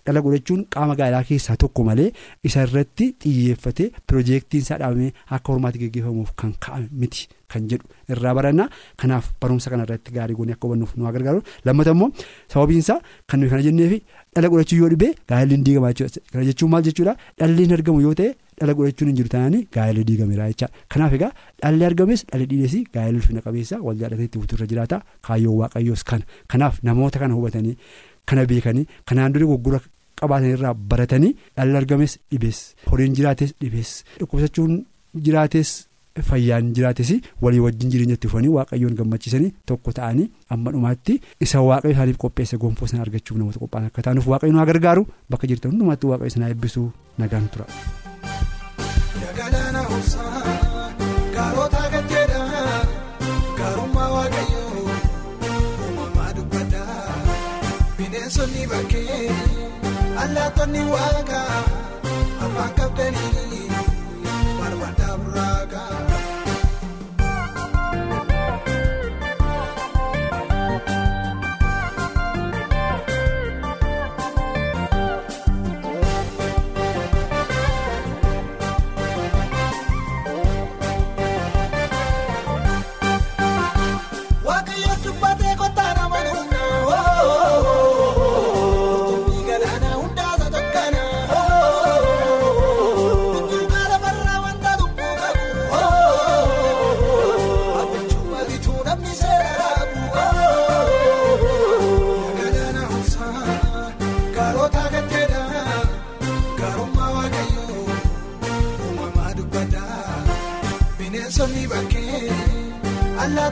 Dhala 0.05 0.21
godhachuun 0.25 0.65
qaama 0.75 0.95
gaa'elaa 1.01 1.23
keessaa 1.29 1.57
tokko 1.63 1.83
malee 1.89 2.09
isa 2.49 2.63
irratti 2.67 3.05
xiyyeeffate 3.23 3.91
piroojeektiin 4.07 4.63
isaa 4.65 4.77
dhaabamee 4.81 5.11
akka 5.37 5.53
hormaatti 5.53 5.79
gaggeeffamuuf 5.83 6.31
kan 6.41 6.53
ka'ame 6.65 6.87
miti 7.03 7.27
kan 7.51 7.65
jedhu 7.71 7.85
irraa 8.13 8.33
baranna. 8.37 8.65
Kanaaf 9.01 9.25
barumsa 9.41 9.69
kana 9.71 9.83
irratti 9.87 10.11
gaarii 10.17 10.35
goonee 10.39 10.53
akka 10.55 10.67
hubannuuf 10.67 10.93
nu 10.97 11.03
gargaaru. 11.15 11.41
Lammata 11.65 11.91
immoo 11.95 12.09
sababiinsaa 12.53 12.99
kan 13.27 13.39
nuyi 13.39 13.49
kana 13.53 13.63
jenneefi 13.67 13.97
dhala 14.35 14.49
godhachuu 14.53 14.77
yoo 14.81 14.89
dhibee 14.93 15.11
gaa'elli 15.31 15.55
hin 15.57 15.65
diigamaa 15.67 15.91
jechuudha 15.93 16.21
kana 16.31 16.45
jechuun 16.49 16.71
maal 16.71 16.83
jechuudha? 16.87 17.15
Dhalli 17.39 17.65
hin 17.65 17.73
argamu 17.77 18.01
yoo 18.05 18.13
ta'e 18.21 18.29
dhala 18.61 18.73
godhachuun 18.79 19.09
hin 19.11 19.17
jiru 19.19 19.29
taananii 19.33 19.61
gaa'elli 19.77 20.05
diigameera 20.11 20.47
jechaadha 20.53 20.85
kanaaf 20.95 21.13
egaa 21.19 21.31
dhalli 21.63 21.85
argames 21.89 22.23
dhalli 22.31 22.47
dhiides 22.53 22.77
gaa'elli 22.95 23.19
ulfina 23.21 23.41
qabeessa 23.47 23.81
wal 23.87 23.99
jaalatee 24.03 24.29
itti 24.31 24.39
fuuturra 24.39 24.67
jiraata. 24.71 25.01
Kaayyoon 25.27 25.57
waaqayyoos 25.63 26.03
kana 26.13 26.23
kanaaf 26.55 26.79
namoota 26.89 27.19
kana 27.25 27.33
hubatanii. 27.39 27.75
Kana 28.25 28.45
beekanii 28.45 28.87
kanaan 29.05 29.33
dura 29.33 29.45
goggora 29.51 29.79
qabaatan 30.21 30.49
irraa 30.55 30.73
baratanii 30.73 31.35
dhalli 31.57 31.77
argames 31.77 32.17
dhibees. 32.31 32.59
Horiin 32.91 33.15
jiraates 33.17 33.53
dhibees. 33.61 34.03
Dhukkubsachuun 34.19 34.85
jiraates 35.25 35.71
fayyaan 36.27 36.73
jiraates 36.75 37.09
walii 37.41 37.59
wajjin 37.65 37.91
jireenya 37.91 38.13
itti 38.17 38.27
fufanii 38.27 38.49
waaqayyoon 38.55 38.95
gammachiisanii 38.99 39.53
tokko 39.65 39.91
ta'anii 39.99 40.25
amma 40.55 40.71
dhumaatti 40.75 41.15
isa 41.45 41.61
waaqayyo 41.67 41.93
isaaniif 41.95 42.17
qopheesse 42.23 42.57
gonfoo 42.63 42.87
sana 42.91 43.01
argachuuf 43.05 43.37
namoota 43.39 43.59
qophaa'an 43.63 43.87
akka 43.91 44.01
taanuuf 44.07 44.27
waaqayyo 44.33 44.53
nu 44.57 44.65
gargaaru 44.71 45.05
bakka 45.29 45.47
jirtan 45.53 45.71
hundumaatti 45.71 46.05
waaqayyo 46.11 46.33
sana 46.35 46.49
eebbisuu 46.51 46.87
nagaan 47.17 47.47
tura. 47.55 47.65
Bineensonni 58.31 58.63
bakkee 58.71 59.27
allaattonni 60.23 60.83
waaqa 60.91 61.39
afaan 62.45 62.71
qabdanii 62.77 63.67
barbaadaa 64.59 65.17
burraaqa. 65.23 66.10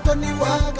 Allaattonni 0.09 0.31
waaqa 0.41 0.78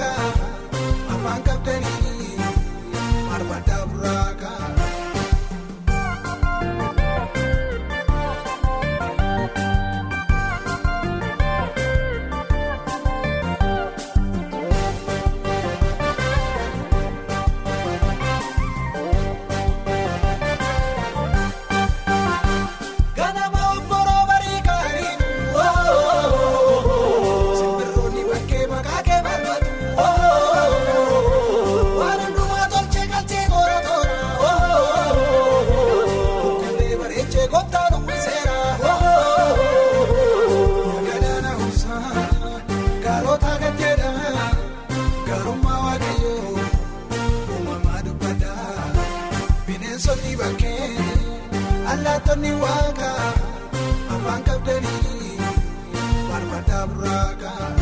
barbaadaa 56.79 57.78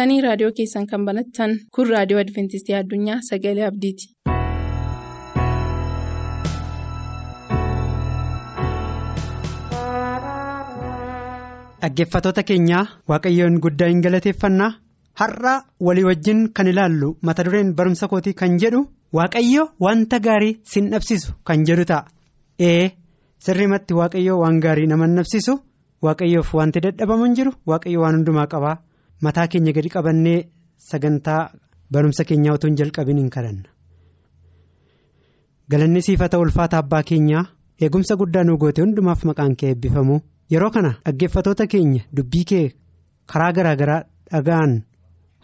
turtanii 0.00 0.20
raadiyoo 0.24 0.52
keessan 0.58 0.86
kan 0.92 1.02
banattan 1.08 1.52
kun 1.76 1.90
raadiyoo 1.94 2.20
adventistii 2.24 2.76
addunyaa 2.80 3.18
sagalee 3.30 3.66
abdiiti. 3.70 4.08
Dhaggeeffatoota 11.82 12.42
keenyaa 12.48 12.82
waaqayyoon 13.10 13.54
guddaa 13.64 13.88
hin 13.90 14.00
galateeffannaa 14.06 14.70
har'a 15.20 15.52
walii 15.86 16.04
wajjin 16.08 16.42
kan 16.58 16.68
ilaallu 16.72 17.08
mata 17.28 17.44
dureen 17.46 17.70
barumsa 17.78 18.08
kootii 18.12 18.34
kan 18.40 18.58
jedhu 18.64 18.82
waaqayyo 19.18 19.64
wanta 19.86 20.18
gaarii 20.26 20.52
sin 20.72 20.90
dhabsisu 20.92 21.32
kan 21.50 21.64
jedhu 21.70 21.84
ta'a. 21.90 22.04
Ee 22.68 22.90
sirriimatti 23.46 23.94
waaqayyo 24.00 24.36
waan 24.42 24.60
gaarii 24.66 24.86
nama 24.92 25.06
dhabsisu 25.16 25.56
waaqayyoof 26.08 26.52
wanti 26.60 26.80
dadhabamu 26.86 27.24
hin 27.28 27.34
jiru 27.40 27.52
waaqayyo 27.72 28.00
waan 28.04 28.16
hundumaa 28.18 28.46
qabaa 28.54 28.76
mataa 29.26 29.46
keenya 29.52 29.72
gadi 29.72 29.88
qabannee 29.96 30.38
sagantaa 30.90 31.42
barumsa 31.92 32.24
keenyaa 32.24 32.54
otoo 32.58 32.68
hin 32.70 32.76
jalqabin 32.80 33.18
hin 33.22 33.30
kadhanna. 33.36 33.68
Galanni 35.70 36.02
siifata 36.02 36.38
ulfaata 36.38 36.78
abbaa 36.82 37.02
keenyaa 37.12 37.44
eegumsa 37.86 38.16
guddaa 38.20 38.44
nu 38.44 38.56
goote 38.58 38.82
hundumaaf 38.82 39.24
maqaan 39.30 39.56
kee 39.56 39.68
eebbifamu. 39.74 40.20
Yeroo 40.52 40.70
kana 40.76 40.92
dhaggeeffatoota 41.06 41.66
keenya 41.66 42.02
dubbii 42.16 42.44
kee 42.52 42.64
karaa 43.32 43.52
garaa 43.58 43.76
garaa 43.82 44.00
dhaga'an 44.32 44.72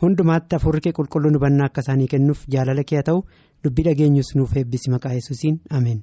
hundumaatti 0.03 0.57
hafuurri 0.57 0.81
kee 0.87 0.93
qulqulluun 0.99 1.35
hubannaa 1.39 1.67
akka 1.71 1.81
isaanii 1.87 2.09
kennuuf 2.15 2.43
jaalala 2.55 2.85
kee 2.91 2.97
haa 2.99 3.07
ta'u 3.11 3.21
dubbii 3.65 3.85
dhageenyus 3.89 4.35
nuuf 4.41 4.57
eebbisi 4.63 4.91
maqaa 4.95 5.13
yesuusiin 5.19 5.61
ameen. 5.79 6.01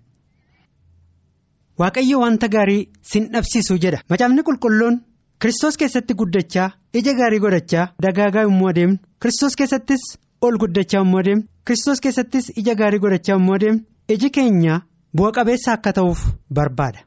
Waaqayyo 1.80 2.20
wanta 2.24 2.48
gaarii 2.56 2.82
sin 3.12 3.28
dhabsiisu 3.34 3.78
jedha 3.86 4.00
macaafni 4.10 4.44
qulqulluun 4.50 4.96
Kiristoos 5.42 5.78
keessatti 5.82 6.14
guddachaa 6.20 6.70
ija 7.00 7.14
gaarii 7.20 7.40
godhachaa 7.46 7.88
dagaagaa 8.06 8.44
yommuu 8.48 8.68
adeemnu 8.72 8.98
Kiristoos 9.22 9.56
keessattis 9.62 10.04
ol 10.48 10.58
guddachaa 10.64 11.00
yommuu 11.02 11.20
adeemnu 11.22 11.44
Kiristoos 11.68 12.02
keessattis 12.06 12.52
ija 12.62 12.76
gaarii 12.82 13.00
godhachaa 13.06 13.36
yommuu 13.38 13.56
adeemnu 13.58 13.84
iji 14.16 14.30
keenya 14.38 14.78
bu'a 15.18 15.32
qabeessa 15.38 15.74
akka 15.74 15.94
ta'uuf 15.98 16.22
barbaada. 16.60 17.00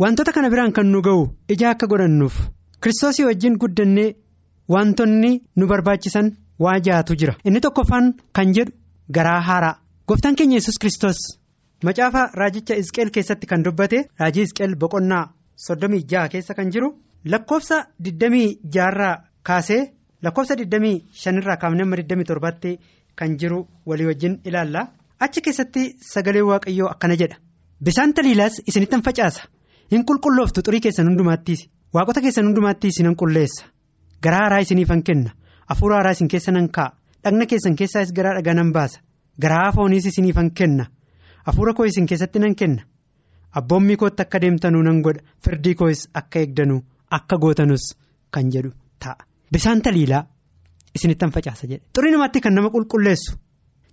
Wantoota 0.00 0.32
kana 0.32 0.50
biraan 0.54 0.72
kan 0.72 0.86
nu 0.92 1.02
ga'u 1.02 1.26
ija 1.56 1.70
akka 1.70 1.86
godhannuuf. 1.92 2.34
Kiristoosii 2.82 3.24
wajjin 3.28 3.58
guddannee 3.64 4.08
wantoonni 4.68 5.32
nu 5.56 5.66
barbaachisan 5.66 6.32
waa 6.58 6.78
jaatu 6.88 7.14
jira. 7.20 7.34
Inni 7.44 7.60
tokkoffaan 7.60 8.14
kan 8.32 8.54
jedhu 8.56 8.72
garaa 9.14 9.40
haaraa. 9.40 9.76
Gooftaan 10.08 10.36
keenya 10.36 10.56
yesus 10.56 10.78
Kiristoos 10.80 11.20
macaafa 11.84 12.26
raajicha 12.40 12.74
Isqeel 12.82 13.10
keessatti 13.10 13.46
kan 13.46 13.62
dubbate. 13.64 14.04
Raajii 14.20 14.42
Isqeel 14.48 14.74
boqonnaa 14.76 15.24
soddomii 15.66 16.04
jaha 16.10 16.28
keessa 16.28 16.54
kan 16.54 16.70
jiru. 16.72 16.92
Lakkoofsa 17.24 17.86
26 18.00 18.88
irraa 18.88 19.16
kaasee 19.42 19.92
lakkoofsa 20.22 20.54
25 20.54 21.38
irraa 21.42 21.56
kaafnee 21.56 21.82
amma 21.86 21.96
27tti 21.96 22.78
kan 23.16 23.36
jiru 23.38 23.66
walii 23.86 24.06
wajjin 24.06 24.40
ilaalla. 24.44 24.86
Achi 25.20 25.40
keessatti 25.40 25.96
sagalee 26.12 26.42
waaqayyoo 26.42 26.88
akkana 26.90 27.16
jedha. 27.16 27.36
Bisaan 27.84 28.14
taliilaas 28.14 28.60
isinittan 28.66 29.02
facaasa. 29.02 29.42
Hin 29.90 30.04
qulqullooftu 30.06 30.62
xurii 30.66 30.80
keessan 30.80 31.06
hundumaattiis 31.08 31.68
waaqota 31.94 32.20
keessan 32.20 32.46
hundumaattiis 32.46 33.00
nan 33.02 33.16
qulleessa. 33.16 33.64
Garaa 34.22 34.40
haaraa 34.44 34.58
isiniifan 34.60 35.02
kenna. 35.02 35.30
Hafuura 35.68 35.96
haaraa 35.96 36.12
isin 36.12 36.28
keessa 36.28 36.52
nan 36.52 36.68
kaa'a. 36.70 36.96
Dhagna 37.24 37.46
keessan 37.46 37.76
keessaas 37.76 38.12
garaa 38.16 38.34
dhagaa 38.38 38.54
nan 38.54 38.72
baasa. 38.72 39.00
Garaa 39.40 39.72
fooniis 39.72 40.06
isiniifan 40.06 40.50
kenna. 40.50 40.86
Hafuura 41.46 41.74
koo 41.74 41.84
isin 41.86 42.06
keessatti 42.06 42.38
nan 42.38 42.54
kenna. 42.54 42.82
Abboommii 43.54 43.96
kootti 43.96 44.22
akka 44.22 44.40
deemtanuu 44.40 44.82
nan 44.82 45.02
godha. 45.02 45.22
Firdii 45.44 45.74
koos 45.74 46.08
akka 46.14 46.38
eegdanuu. 46.40 46.80
Akka 47.16 47.36
gootanus 47.38 47.84
kan 48.34 48.50
jedhu 48.52 48.70
ta'a. 49.02 49.16
Bisaan 49.52 49.82
taliilaa 49.82 50.22
isinittan 50.96 51.30
facaasa 51.32 51.66
jedhe. 51.70 51.84
Xurii 51.94 52.12
namaatti 52.12 52.40
kan 52.40 52.54
nama 52.54 52.70
qulqulleessu. 52.70 53.36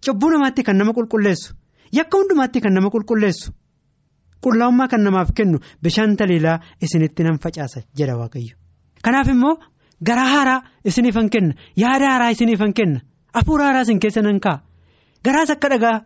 Cubbuu 0.05 0.29
namaatti 0.33 0.63
kan 0.63 0.77
nama 0.77 0.93
qulqulleessu. 0.93 1.53
Yakka 1.97 2.17
hundumaatti 2.17 2.61
kan 2.61 2.73
nama 2.73 2.89
qulqulleessu. 2.89 3.51
Qullaa'ummaa 4.43 4.87
kan 4.87 5.03
namaaf 5.03 5.29
kennu 5.37 5.57
bishaan 5.83 6.15
taliilaa 6.17 6.59
isinitti 6.81 7.23
nan 7.23 7.39
facaasa 7.43 7.81
jedha 7.97 8.15
Waaqayyo. 8.21 8.55
Kanaaf 9.03 9.27
immoo 9.27 9.55
garaa 10.07 10.29
haaraa 10.33 10.61
isiniifan 10.85 11.29
kenna. 11.29 11.53
Yaada 11.75 12.07
haaraa 12.11 12.29
isiniifan 12.35 12.73
kenna. 12.73 12.99
Hafuura 13.35 13.65
haaraa 13.65 13.81
isin 13.81 13.99
keessa 13.99 14.21
nan 14.21 14.39
kaa'a. 14.39 14.63
Garaas 15.25 15.49
akka 15.49 15.69
dhagaa 15.69 15.97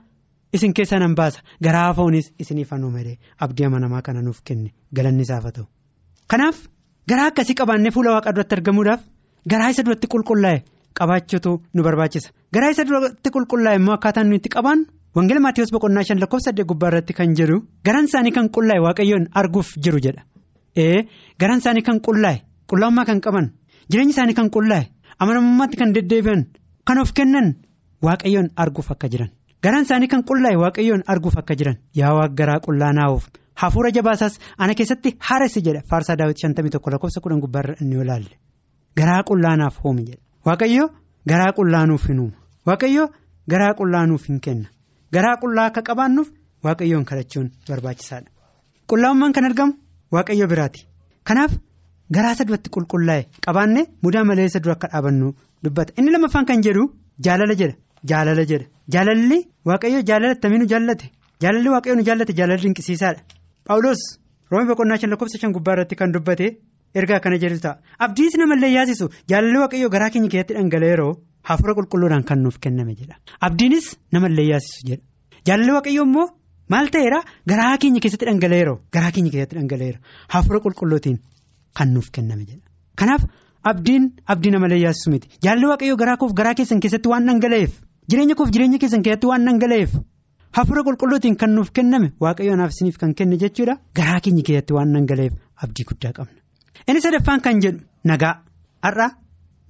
isin 0.53 0.73
keessa 0.73 0.99
nan 0.99 1.15
baasa. 1.15 1.39
Garaa 1.63 1.93
foonis 1.93 2.33
isiniifan 2.39 2.83
uumee 2.83 3.17
abdii 3.39 3.65
amanamaa 3.65 4.01
kana 4.01 4.21
nuuf 4.21 4.41
kenne 4.43 4.73
galanni 4.95 5.21
isaaf 5.21 5.43
haa 5.43 5.51
ta'u. 5.51 5.65
Kanaaf. 6.27 6.57
Garaa 7.09 7.27
akkasii 7.31 7.55
qabaannee 7.59 7.91
fuula 7.91 8.11
waaqa 8.15 8.31
duratti 8.35 8.55
argamuudhaaf 8.57 9.01
garaa 9.51 9.69
isa 9.73 9.83
duratti 9.83 10.07
qulqullaa'e 10.13 10.63
qabaachuutu 10.99 11.51
nu 11.73 11.83
barbaachisa. 11.83 12.29
Garaa 12.53 12.71
isa 12.71 12.83
duratti 12.87 13.29
qulqullaa'e 13.35 13.75
immoo 13.79 13.95
akkaataan 13.97 14.27
nuyi 14.29 14.39
itti 14.41 14.49
qabaannu 14.55 14.85
wangeela 15.15 15.41
maatiiwwan 15.45 15.73
boqonnaa 15.75 16.03
shan 16.07 16.19
lakkoofsa 16.23 16.49
saddeet 16.49 16.67
gubbaa 16.71 16.89
irratti 16.91 17.13
kan 17.13 17.35
jedhu 17.39 17.57
garaan 17.85 18.05
isaanii 18.09 18.31
kan 18.37 18.47
qullaa'e 18.55 18.79
waaqayyoon 18.85 19.27
arguuf 19.41 19.73
jiru 19.83 19.99
jedha. 20.05 20.23
Ee 20.77 21.03
garaan 21.39 21.59
isaanii 21.63 21.83
kan 21.89 21.99
qullaa'e 22.07 22.41
qullaa'ummaa 22.71 23.05
kan 23.05 23.19
qaban 23.21 23.51
jireenyi 23.91 24.13
isaanii 24.15 24.33
kan 24.39 24.49
qullaa'e 24.55 24.87
amanamummaatti 25.19 25.77
kan 25.77 25.93
deddeebi'an 25.95 26.45
kan 26.87 26.97
of 27.03 27.13
kennan 27.13 27.53
waaqayyoon 28.01 28.49
arguuf 28.55 28.91
akka 28.95 29.07
jiran 29.11 29.29
garaan 29.63 29.83
isaanii 29.89 30.07
kan 30.07 30.23
qullaa'e 30.29 30.55
waaqayyoon 30.63 31.03
arguuf 31.07 31.37
akka 31.37 31.55
jiran 31.59 31.77
yaa 31.95 32.13
waaqa 32.17 32.33
garaa 32.39 32.59
qullaa'aaf. 32.65 33.23
Hafuura 33.63 33.91
jabaasaas 33.97 34.33
ana 34.57 34.73
keessatti 34.79 35.09
haaressi 35.29 35.61
jedha 35.67 35.81
faarsaa 35.89 36.15
daawwiti 36.21 36.41
shantamii 36.45 36.73
tokko 36.75 36.89
lakkoofsa 36.93 37.19
kudhan 37.25 37.41
gubbaarra 37.43 37.75
inni 37.81 37.95
ilaalle 38.05 38.33
garaa 38.99 39.21
qullaa'aaf 39.29 39.75
hoomi 39.83 40.03
jedha 40.09 40.21
waaqayyo 40.49 40.85
garaa 41.31 41.51
qullaa'anuuf 41.59 42.03
hin 42.11 42.19
uuma 42.23 42.37
waaqayyo 42.69 43.03
garaa 43.51 43.73
qullaa'anuuf 43.79 44.23
hin 44.29 44.39
kenna. 44.45 44.67
Garaa 45.15 45.35
qullaa 45.43 45.65
akka 45.69 45.81
qabaannuuf 45.89 46.29
waaqayyoon 46.65 47.05
kadhachuun 47.09 47.47
barbaachisaadha. 47.69 48.29
Qullaa'ummaan 48.89 49.33
kan 49.35 49.45
argamu 49.49 49.73
waaqayyo 50.15 50.45
biraati. 50.51 50.81
Kanaaf 51.27 51.51
garaa 52.15 52.31
isa 52.35 52.45
duratti 52.47 52.69
qulqullaa'e 52.75 53.21
qabaanne 53.47 53.81
mudaa 54.03 54.23
malee 54.29 54.45
isa 54.51 54.59
dura 54.63 54.73
akka 54.77 54.87
dhaabannu 54.93 55.27
dubbata. 55.63 55.93
Inni 55.99 56.11
lamaffaan 56.15 56.45
kan 56.49 56.63
jedhu 56.67 56.83
jaalala 57.27 57.55
jedha. 57.61 57.75
Jaalala 58.11 58.43
jedha. 58.51 58.65
Jaalalli 58.93 59.39
waaqayyo 59.69 59.99
jaalala 60.09 60.31
attamiin 60.37 60.61
nu 60.63 60.67
jaallate. 60.73 61.05
Jaalalli 61.43 61.69
waaqayyo 61.75 61.95
nu 61.99 62.03
jaallate 62.09 62.33
jaalala 62.39 62.61
dinqisiisaadha. 62.65 63.21
Paawulos 63.67 64.01
roomii 64.51 64.69
boqonnaa 64.71 64.97
shan 65.01 65.09
lakkoofsa 65.13 65.39
shan 65.41 65.53
gubbaa 65.55 65.73
irratti 65.75 65.95
kan 66.01 66.11
dubbate 66.15 66.47
ergaa 67.01 67.19
kana 67.25 67.37
jedhu 67.43 67.59
ta'a 67.65 67.79
abdiis 68.05 68.33
namallee 68.41 68.71
yaasisu 68.77 69.05
jaalalli 69.31 69.59
waaqayyoo 69.63 69.89
garaa 69.95 70.09
keenya 70.15 70.29
keessatti 70.33 70.53
dhangala'eeroo 70.57 71.11
hafuura 71.49 71.73
qulqulluudhaan 71.79 72.25
kan 72.29 72.39
nuuf 72.45 72.57
kenname 72.65 72.93
jedha 72.99 73.15
abdiinis 73.47 73.87
namallee 74.17 74.47
yaasisu 74.51 74.87
jedha 74.89 75.03
jaalalli 75.49 75.71
waaqayyoo 75.77 76.05
immoo 76.09 76.27
maal 76.75 76.87
ta'eera 76.95 77.19
garaa 77.53 77.77
keenya 77.85 78.03
keessatti 78.05 78.25
dhangala'eeroo 78.31 78.77
garaa 78.97 79.11
keenya 79.15 79.31
keessatti 79.35 79.55
dhangala'eera 79.59 79.99
hafuura 80.35 80.59
qulqulluutiin 80.67 81.17
kan 81.79 81.93
nuuf 81.95 82.11
kenname 82.17 82.43
jedha 82.51 82.65
kanaaf 83.01 83.23
abdiin 83.71 84.03
abdii 84.35 84.51
namallee 84.57 84.81
yaasisu 84.85 85.09
miti 85.15 85.27
jaalalli 85.47 85.67
waaqayyoo 85.73 85.97
garaa 86.03 86.17
koof 86.23 86.33
garaa 86.41 86.53
keessan 86.59 86.83
keessatti 86.85 87.09
waan 87.15 87.25
dhangala'eef 87.31 87.71
jireenya 88.11 88.35
koof 88.41 88.51
jireenya 88.57 88.79
keessan 88.83 89.03
keessatti 89.07 89.27
waan 89.31 89.45
dhangala'eef. 89.49 89.91
Hafuura 90.57 90.83
qulqulluutiin 90.87 91.35
kan 91.41 91.51
nuuf 91.55 91.71
kenname 91.77 92.11
waaqayyoon 92.23 92.57
naaf 92.61 92.71
isiniif 92.75 92.97
kan 93.01 93.13
kenne 93.19 93.37
jechuudha. 93.43 93.75
Garaa 93.97 94.19
keenya 94.25 94.43
keessatti 94.47 94.73
waan 94.77 94.93
dhangala'eef 94.95 95.33
abdii 95.63 95.85
guddaa 95.91 96.11
qabna. 96.17 96.39
Inni 96.87 97.01
sadaffaan 97.01 97.41
kan 97.41 97.61
jedhu 97.63 97.79
nagaa. 98.11 98.33
Har'a 98.85 99.07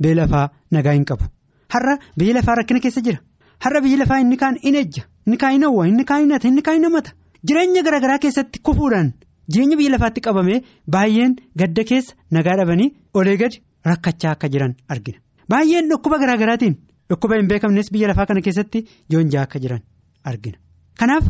biyya 0.01 0.15
lafaa 0.21 0.45
nagaa 0.71 0.93
hin 0.97 1.05
qabu. 1.11 1.25
Har'a 1.73 1.97
biyya 2.19 2.33
lafaa 2.39 2.55
rakkina 2.59 2.79
keessa 2.85 3.01
jira. 3.05 3.19
Har'a 3.63 3.81
biyya 3.85 3.97
lafaa 4.03 4.19
inni 4.23 4.37
kaan 4.37 4.57
in 4.63 4.75
ejja. 4.75 5.03
Inni 5.27 5.37
kaan 5.37 5.53
hin 5.55 5.63
hawwa 5.67 5.87
inni 5.87 6.05
kaan 6.05 6.21
hin 6.25 6.31
hata 6.35 6.47
inni 6.47 6.61
kaan 6.61 6.75
hin 6.79 6.85
hamata. 6.89 7.11
Jireenya 7.47 7.83
garaagaraa 7.87 8.19
keessatti 8.25 8.59
kufuudhaan 8.69 9.13
jireenya 9.51 9.77
biyya 9.79 9.91
lafaatti 9.95 10.21
qabamee 10.27 10.59
baay'een 10.95 11.35
gadda 11.61 11.83
keessa 11.91 12.15
nagaa 12.31 12.57
dhabanii 12.59 12.89
olee 13.13 13.37
gadi 13.43 13.61
rakkachaa 13.91 14.31
akka 14.35 14.49
jiran 14.49 14.75
argina. 14.89 15.19
Baay'een 15.49 15.89
dhukkuba 15.91 16.17
garaagaraatiin 16.25 16.75
dhukkuba 17.09 17.39
hin 17.39 17.47
beekamnes 17.51 17.91
biyya 17.95 18.07
lafaa 18.13 18.25
kana 18.25 18.41
keessatti 18.41 18.83
joonjaa 19.11 19.43
akka 19.47 19.59
jiran 19.65 19.81
argina. 20.23 20.57
Kanaaf 20.99 21.25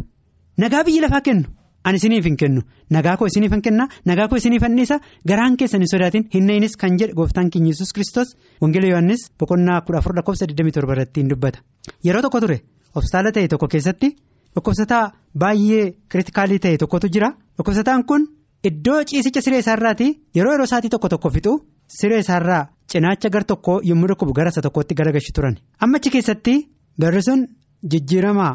nagaa 0.57 0.83
biyya 0.83 1.01
lafaa 1.05 1.21
kennu 1.27 1.47
ani 1.83 1.97
isiniif 1.99 2.25
hin 2.25 2.37
kennu. 2.37 2.61
Nagaa 2.89 3.17
koo 3.17 3.27
isiniif 3.27 3.51
hin 3.51 3.61
kenna 3.61 3.87
nagaa 4.05 4.27
koo 4.27 4.37
isiniif 4.41 4.63
anniisa 4.63 4.99
garaan 5.27 5.57
keessan 5.57 5.81
hin 5.83 5.89
sodaatin. 5.93 6.27
Hin 6.33 6.45
na'inis 6.47 6.75
kan 6.77 6.97
jedhe 6.99 7.13
gooftaan 7.13 7.49
keenya 7.49 7.71
yesus 7.73 7.91
kristos 7.93 8.35
wangeela 8.61 8.87
yohannis 8.91 9.25
boqonnaa 9.39 9.81
kudha 9.87 9.99
afur 9.99 10.15
lakkoofsa 10.15 10.45
27 10.45 10.93
irratti 10.93 11.23
dubbata. 11.29 11.59
Yeroo 12.05 12.21
tokko 12.21 12.39
ture 12.45 12.57
hospitaala 12.95 13.31
ta'e 13.31 13.47
tokko 13.47 13.67
keessatti 13.67 14.09
dhukkubsataa 14.55 15.03
baay'ee 15.39 15.85
kiritikaalii 16.11 16.59
ta'e 16.59 16.77
tokkotu 16.77 17.07
jira. 17.13 17.31
Dhukkubsataan 17.57 18.05
kun 18.05 18.27
iddoo 18.63 19.03
ciisicha 19.03 19.41
siree 19.41 19.59
isaarraati 19.59 20.07
yeroo 20.35 20.51
yeroo 20.55 20.67
isaatii 20.71 20.89
tokko 20.95 21.09
tokko 21.09 21.29
fixu 21.29 21.53
siree 21.99 22.19
isaarraa 22.23 22.63
cinaacha 22.91 23.29
gar 23.29 23.43
tokko 23.43 23.81
yommuu 23.89 24.07
dhukkubu 24.11 24.33
gara 24.33 24.49
isa 24.55 24.61
tokkotti 24.61 24.95
garagalchu 24.95 25.33
turan. 25.35 25.55
Amma 25.83 25.97
achi 25.97 26.09
keessatti 26.09 26.53
barri 26.99 27.21
sun 27.23 27.47
jijjiiramaa. 27.91 28.53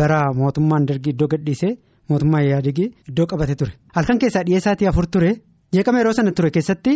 Bara 0.00 0.20
mootummaan 0.40 0.86
dargii 0.88 1.12
iddoo 1.14 1.28
gadhiisee 1.34 1.72
mootummaa 2.08 2.42
yaadigi 2.50 2.86
iddoo 3.08 3.26
qabate 3.32 3.54
ture. 3.60 3.72
Halkan 3.96 4.18
keessaa 4.18 4.42
dhiyeessaatii 4.46 4.88
afur 4.92 5.06
ture. 5.06 5.32
Jeeqama 5.74 5.98
yeroo 6.02 6.12
sana 6.18 6.32
ture 6.32 6.50
keessatti 6.50 6.92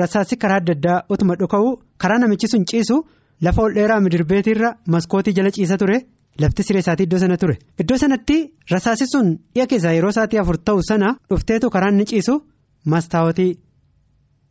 rasaasni 0.00 0.36
karaa 0.42 0.56
adda 0.62 0.72
addaa 0.76 0.98
utuma 1.10 1.34
dhuka'u 1.40 1.70
karaa 2.02 2.18
namichi 2.22 2.48
sun 2.52 2.64
ciisu 2.70 2.96
lafa 3.42 3.62
ol 3.62 3.74
dheeraa 3.78 4.00
midirbeetiirra 4.00 4.70
maskootii 4.94 5.34
jala 5.38 5.50
ciisa 5.56 5.76
ture 5.82 5.96
lafti 6.42 6.62
siree 6.66 6.80
isaatii 6.84 7.06
iddoo 7.08 7.18
sana 7.24 7.36
ture. 7.36 7.56
Iddoo 7.82 7.98
sanatti 8.02 8.36
rasaasni 8.72 9.06
sun 9.12 9.26
dhiya 9.54 9.66
keessaa 9.72 9.92
yeroo 9.96 10.10
isaatii 10.14 10.38
afur 10.42 10.56
ta'u 10.66 10.82
sana 10.90 11.14
dhufteetu 11.30 11.70
karaan 11.70 11.96
ni 11.98 12.04
ciisu. 12.12 12.34
Mastaawotii 12.92 13.50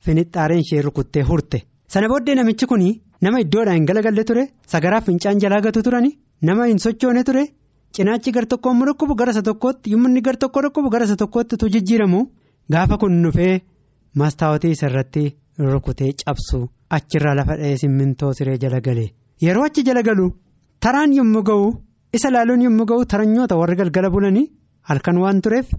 finixxaareen 0.06 0.60
ishee 0.66 0.82
rukuttee 0.82 1.24
hurte. 1.30 1.62
Sana 1.88 2.08
booddee 2.10 2.36
namichi 2.36 2.66
kun 2.68 2.82
nama 3.22 3.40
iddoodhaa 3.44 3.74
hin 3.78 3.86
galagalle 3.86 4.24
ture. 4.24 4.48
Sagaraaf 4.68 5.06
fincaan 5.06 5.40
jalaa 5.40 5.62
gatu 5.62 5.84
turani. 5.84 6.18
Nama 6.42 6.66
hin 6.66 6.80
sochoone 6.80 7.24
ture. 7.24 7.44
Cinaachi 7.96 8.32
gar 8.36 8.46
tokko 8.52 8.72
immoo 8.74 8.86
dhukkubu 8.90 9.16
gara 9.20 9.32
isa 9.36 9.42
tokkootti 9.50 9.92
yommuu 9.94 10.10
inni 10.12 10.22
gar 10.28 10.36
tokko 10.44 10.62
dhukkubu 10.66 10.90
gara 10.94 11.06
isa 11.10 11.16
tokkootti 11.22 11.58
tu 11.62 11.70
jijjiiramu 11.74 12.22
gaafa 12.74 12.98
kun 13.02 13.22
dhufee 13.24 13.62
mastaawotii 14.22 14.72
isa 14.76 14.88
irratti 14.90 15.24
rukutee 15.60 16.14
cabsu. 16.22 16.70
Achirraa 16.96 17.34
lafa 17.36 17.56
dha'ee 17.60 17.78
simmintoo 17.82 18.34
siree 18.38 18.58
jala 18.64 18.80
galee 18.88 19.10
yeroo 19.44 19.64
achi 19.68 19.84
jala 19.88 20.02
galu 20.08 20.26
taraan 20.80 21.14
yommuu 21.18 21.42
ga'u 21.50 21.70
isa 22.18 22.30
laaluun 22.34 22.62
yommuu 22.66 22.86
ga'u 22.92 23.06
taranyoota 23.14 23.56
warri 23.62 23.76
galgala 23.80 24.10
bulanii 24.16 24.46
halkan 24.90 25.18
waan 25.24 25.42
tureef 25.42 25.72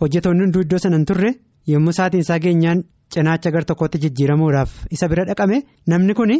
hojjetoonni 0.00 0.42
hunduu 0.44 0.62
iddoo 0.66 0.78
sana 0.84 0.96
hin 0.96 1.04
turre 1.10 1.30
yommuu 1.72 1.92
saatiin 1.98 2.20
isaa 2.26 2.38
geenyaan 2.44 2.84
cinaacha 3.14 3.50
gar 3.56 3.64
tokkotti 3.70 3.98
jijjiiramuudhaaf 4.04 4.72
isa 4.90 5.08
bira 5.08 5.24
dhaqame. 5.28 5.58
Namni 5.86 6.14
kun 6.14 6.32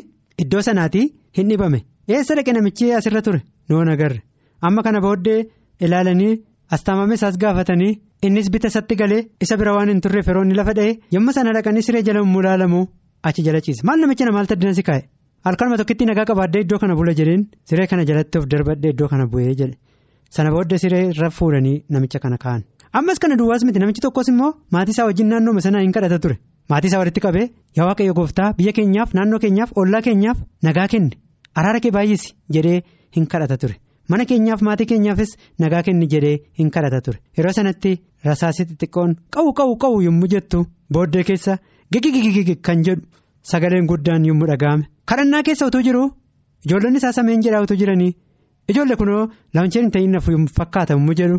iddoo 0.43 0.63
sanaatii 0.69 1.05
hin 1.39 1.49
dhibame. 1.51 1.85
Eessa 2.09 2.35
dhaqe 2.39 2.53
namichi 2.53 2.93
asirra 3.01 3.23
ture? 3.23 3.43
Noon 3.69 3.89
agarre. 3.89 4.23
Amma 4.69 4.83
kana 4.87 5.01
booddee 5.07 5.39
ilaalanii 5.87 6.33
astaamame 6.75 7.15
isaas 7.19 7.37
gaafatanii 7.43 7.93
innis 8.27 8.49
bita 8.55 8.69
isatti 8.73 8.95
galee 9.03 9.23
isa 9.47 9.57
bira 9.61 9.75
waan 9.77 9.89
hin 9.93 10.01
turreef 10.05 10.27
yeroo 10.31 10.45
inni 10.47 10.55
lafa 10.61 10.73
dha'e 10.79 10.93
yommuu 11.17 11.33
sana 11.37 11.53
dhaqanii 11.57 11.83
siree 11.89 12.03
jala 12.09 12.23
mul'aalamu 12.35 12.81
achi 13.29 13.43
jala 13.47 13.61
ciise. 13.67 13.83
Maal 13.87 13.99
namicha 14.01 14.25
na 14.25 14.33
maal 14.37 14.47
taddina 14.53 14.75
si 14.79 14.83
kaa'e? 14.89 15.03
Halkanuma 15.47 15.77
tokkitti 15.81 16.05
nagaa 16.11 16.25
qabaadde 16.31 16.59
iddoo 16.65 16.79
kana 16.83 16.95
bula 16.99 17.13
jedheen 17.19 17.43
siree 17.69 17.87
kana 17.91 18.05
jalatti 18.09 18.39
of 18.39 18.47
darbadde 18.53 18.89
iddoo 18.95 19.09
kana 19.13 19.27
bu'ee 19.33 19.55
jedhe. 19.61 19.77
Sana 20.37 20.51
booddee 20.55 20.79
siree 20.85 21.03
irra 21.13 21.31
fuudhanii 21.39 21.77
namicha 21.95 22.19
kana 22.25 22.37
kaa'an 22.45 22.63
ammas 22.99 23.19
kana 23.23 23.37
duwwaas 23.41 23.65
miti 23.69 23.79
namichi 23.83 24.01
tokkos 24.07 24.29
immoo 24.33 24.51
maatii 24.75 24.95
isaa 24.97 25.07
wajjin 25.11 25.29
naannooma 25.33 25.61
sanaa 25.67 25.83
hin 25.87 25.93
kadhata 25.97 26.19
ture. 26.25 26.37
Maatii 26.71 26.89
isaa 26.91 26.99
walitti 27.03 27.21
qabee 27.27 27.47
yaa 27.79 27.87
waaqayyo 27.89 28.15
gooftaa 28.19 28.53
biyya 28.59 28.73
keenyaaf 28.79 29.15
naannoo 29.19 29.39
keenyaaf 29.45 29.71
ollaa 29.83 30.03
keenyaaf 30.07 30.39
nagaa 30.69 30.87
kenni 30.95 31.17
araara 31.61 31.81
kee 31.85 31.93
baay'isi 31.97 32.35
jedhee 32.57 32.79
hin 33.17 33.27
kadhata 33.35 33.57
ture. 33.65 33.77
Mana 34.09 34.25
keenyaaf 34.31 34.61
maatii 34.67 34.87
keenyaafis 34.91 35.31
nagaa 35.63 35.83
kenni 35.87 36.07
jedhee 36.13 36.37
hin 36.59 36.71
kadhata 36.75 37.01
ture. 37.07 37.19
Yeroo 37.39 37.53
sanatti 37.59 37.93
rasaasii 38.29 38.65
xixiqqoon 38.71 39.15
qawu 39.37 39.53
qawu 39.61 39.77
qawu 39.85 40.03
yommuu 40.07 40.29
jettu 40.35 40.67
booddee 40.93 41.25
keessa 41.31 41.59
gigigigigi 41.93 42.57
kan 42.69 42.83
jedhu 42.87 43.03
sagaleen 43.51 43.87
guddaan 43.91 44.25
yommuu 44.29 44.47
dhaga'ame. 44.53 44.85
Kadhannaa 45.09 45.43
keessa 45.49 45.67
utuu 45.71 45.83
jiru 45.89 46.05
ijoollonni 46.67 46.99
isaa 47.03 47.13
sameen 47.19 47.43
jedhaa 47.47 47.63
utuu 47.67 47.77
jiranii 47.83 48.13
ijoolle 48.71 48.97
kunoo 49.03 49.23
laancheen 49.55 49.85
hin 49.85 49.91
ta'in 49.97 50.11
nafu 50.17 50.33
fakkaata 50.57 50.93
yommuu 50.97 51.15
jedhu 51.21 51.39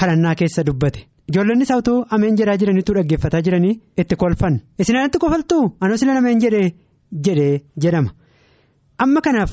kadhannaa 0.00 0.34
keessa 0.40 0.64
dubbate. 0.66 1.00
Ijoollonni 1.30 1.62
isaa 1.66 1.78
utuu 1.82 1.98
ameen 2.16 2.36
jedhaa 2.40 2.56
jiraniitu 2.62 2.94
dhaggeeffataa 2.96 3.40
jiranii 3.46 3.78
itti 4.02 4.16
kolfan. 4.16 4.60
Isin 4.78 4.96
anatti 4.96 5.18
kofaltuu? 5.18 5.62
Anoo 5.80 5.96
sila 5.96 6.18
ameen 6.18 6.40
jedhee 6.44 6.66
jedhee 7.28 7.54
jedhama. 7.82 8.10
Amma 8.98 9.20
kanaaf 9.20 9.52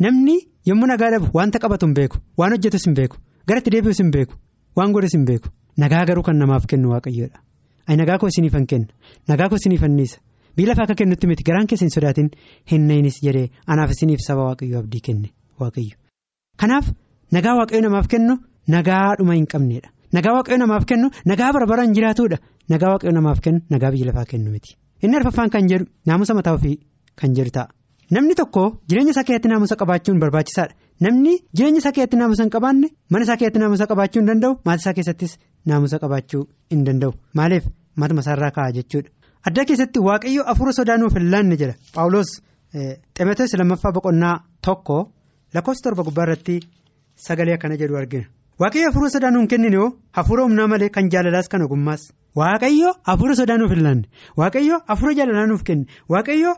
namni. 0.00 0.36
Yommuu 0.68 0.86
nagaa 0.92 1.10
dhabu 1.14 1.28
wanta 1.38 1.58
qabatu 1.64 1.86
hin 1.86 1.94
beeku 1.98 2.16
waan 2.40 2.52
hojjetus 2.56 2.84
hin 2.88 2.94
beeku 2.98 3.16
garatti 3.48 3.70
deebi'us 3.74 3.98
hin 4.02 4.10
beeku 4.16 4.34
waan 4.76 4.92
godhus 4.92 5.14
hin 5.16 5.24
beeku. 5.30 5.48
Nagaa 5.82 6.04
garuu 6.08 6.22
kan 6.22 6.36
namaaf 6.38 6.66
kennu 6.70 6.88
waaqayyoodha. 6.92 7.38
Ani 7.88 7.96
nagaa 8.00 8.18
koo 8.22 8.28
isiniifan 8.32 8.66
kenna. 8.70 8.88
Nagaa 9.28 9.48
koo 9.50 9.56
isiniifan 9.60 9.96
niisa. 9.96 10.18
Biyya 10.56 10.68
lafaa 10.70 10.84
akka 10.86 10.94
kennutti 11.00 11.26
miti. 11.26 11.42
Garaan 11.48 11.66
keessa 11.66 11.84
hin 11.84 11.90
sodaatin. 11.94 12.28
Hin 12.70 12.86
nayinis 12.88 13.16
jedhee 13.24 13.48
anaaf 13.66 13.90
isiniif 13.94 14.20
saba 14.26 14.42
waaqayyoo 14.48 14.80
abdii 14.84 15.00
kenne. 15.08 15.28
Waaqayyo. 15.60 15.96
Kanaaf 16.60 16.86
nagaa 17.36 17.54
waaqayyo 17.60 17.82
namaaf 17.88 18.06
kennu 18.12 18.34
nagaa 18.76 19.16
dhuma 19.18 19.34
hin 19.38 19.46
qabneedha. 19.54 19.88
Nagaa 20.18 20.34
waaqayyo 20.38 20.58
namaaf 20.62 20.84
kennu 20.92 21.10
nagaa 21.32 21.50
barbaraan 21.58 21.94
jiraatudha 21.98 22.38
nagaa 22.74 22.90
waaqayyo 22.94 23.12
namaaf 23.18 23.40
kennu 23.48 23.60
nagaa 23.76 23.90
biyya 23.96 24.06
lafaa 24.12 24.24
kennu 24.32 24.50
miti. 24.54 24.70
Inni 25.02 25.16
arfaffaan 25.22 25.50
kan 25.56 25.66
jedhu 25.72 25.86
naamusa 26.06 26.34
mataa 26.38 26.54
ofii 26.60 26.76
kan 27.20 27.34
jedhu 27.34 27.50
ta'a. 27.58 27.68
Namni 28.10 28.34
tokko 28.40 28.62
jireenya 28.88 29.10
isaa 29.14 29.24
keessatti 29.28 29.48
naamusa 29.52 29.76
qabaachuun 29.82 30.18
barbaachisaadha. 30.22 30.74
Namni 31.00 31.32
jireenya 31.56 31.78
isaa 31.82 31.92
keessatti 31.96 32.16
naamusa 32.20 32.42
hin 32.44 32.50
qabaanne 32.56 32.88
mana 33.10 33.22
isaa 33.26 33.36
keessatti 33.40 33.58
naamusa 33.62 33.86
qabaachuu 33.92 34.20
hin 34.22 34.28
danda'u 34.30 34.52
maatii 34.68 34.82
isaa 34.84 34.94
keessattis 34.98 35.32
naamusa 35.72 35.98
qabaachuu 36.04 36.42
hin 36.70 36.84
danda'u. 36.86 37.12
Maaliif? 37.34 37.64
Matuma 37.96 38.20
isaarraa 38.26 38.50
ka'a 38.58 38.72
jechuudha. 38.76 39.10
Adda 39.48 39.64
keessatti 39.70 39.98
waaqayyo 40.08 40.42
afuura 40.52 40.72
sodaa 40.78 40.96
nuuf 40.98 41.14
hin 41.18 41.30
laanne 41.32 41.56
jedha 41.62 41.74
paawuloos 41.94 42.30
ximotewos 43.18 43.52
lammaffaa 43.60 43.92
boqonnaa 43.96 44.36
tokko 44.66 44.96
lakkoofsa 45.54 45.82
torba 45.84 46.02
gubbaa 46.08 46.24
irratti 46.26 46.56
sagalee 47.26 47.54
akkana 47.58 47.76
jedhu 47.82 47.96
argina. 48.02 48.24
Waaqayyo 48.60 48.88
afuura 48.90 49.10
sodaa 49.14 49.30
nuun 49.30 49.48
kennine 49.48 49.76
hoo 49.76 49.90
hafuura 50.18 50.42
humnaa 50.46 50.66
malee 50.72 50.88
kan 50.96 51.10
jaalalaas 51.12 51.48
kan 51.48 51.62
ogummaas. 51.66 52.02
Waaqayyo 52.40 52.90
afuura 53.12 53.34
sodaa 53.40 53.58
nuuf 53.58 53.70
hin 53.74 53.82
laanne. 53.86 54.06
Waaqayyo 54.40 54.80
afuura 54.94 55.14
jaalalaa 55.20 55.46
nuuf 55.46 55.62
kenne. 55.70 55.86
Waaqayyo. 56.08 56.54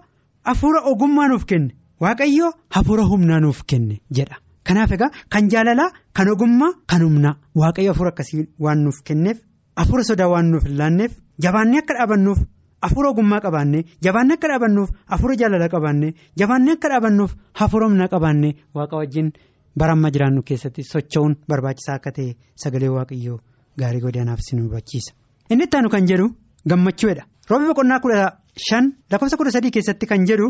Hafuura 0.47 0.81
ogummaa 0.91 1.29
nuuf 1.29 1.45
kenne. 1.51 1.75
Waaqayyo 2.01 2.49
hafuura 2.71 3.05
humnaa 3.11 3.41
nuuf 3.41 3.63
kenne 3.67 4.01
jedha. 4.17 4.37
Kanaaf 4.67 4.93
egaa 4.97 5.11
kan 5.33 5.49
jaalalaa 5.53 5.91
kan 6.17 6.29
ogummaa 6.29 6.73
kan 6.91 7.03
humnaa. 7.03 7.35
Waaqayyo 7.61 7.93
hafuura 7.93 8.11
akkasii 8.15 8.47
waan 8.59 8.83
nuuf 8.85 9.03
kenneef 9.05 9.39
hafuura 9.77 10.05
sodaa 10.05 10.29
waan 10.33 10.51
nuuf 10.53 10.65
hin 10.69 10.77
laanneef 10.79 11.13
jabaannee 11.47 11.79
akka 11.83 11.95
dhaabannuuf 11.99 12.39
hafuura 12.83 13.09
ogummaa 13.11 13.41
qabaannee 13.47 13.83
jabaannee 14.05 14.35
akka 14.39 14.49
dhaabannuuf 14.53 14.91
hafuura 15.13 15.37
jaalalaa 15.43 15.69
qabaannee 15.75 16.13
jabaannee 16.43 16.75
akka 16.79 16.89
dhaabannuuf 16.95 17.33
hafuura 17.61 17.87
humnaa 17.89 18.09
qabaannee 18.15 18.53
waaqa 18.75 18.97
wajjin 19.03 19.33
bara 19.79 19.93
amma 19.99 20.11
jiraannu 20.15 20.43
keessatti 20.49 20.83
socho'uun 20.93 21.37
barbaachisaa 21.49 21.95
akka 22.01 22.13
ta'e 22.19 22.37
sagalee 22.65 22.89
waaqayyoo 22.97 23.39
gaarii 23.81 24.01
godhanaaf 24.07 24.41
si 24.49 24.57
nu 24.57 24.63
hubachiisa. 24.69 25.13
Inni 25.51 25.65
itti 25.65 25.77
aanu 25.77 25.89
kan 25.95 26.07
jedhu 26.11 26.27
gammachuudha 26.69 27.25
roobi 27.51 27.67
boqonnaa 27.73 28.01
kudha. 28.01 28.27
Shan 28.69 28.93
lakkoofsa 29.11 29.37
kudha 29.37 29.51
sadii 29.57 29.71
keessatti 29.77 30.07
kan 30.07 30.27
jedhu 30.31 30.47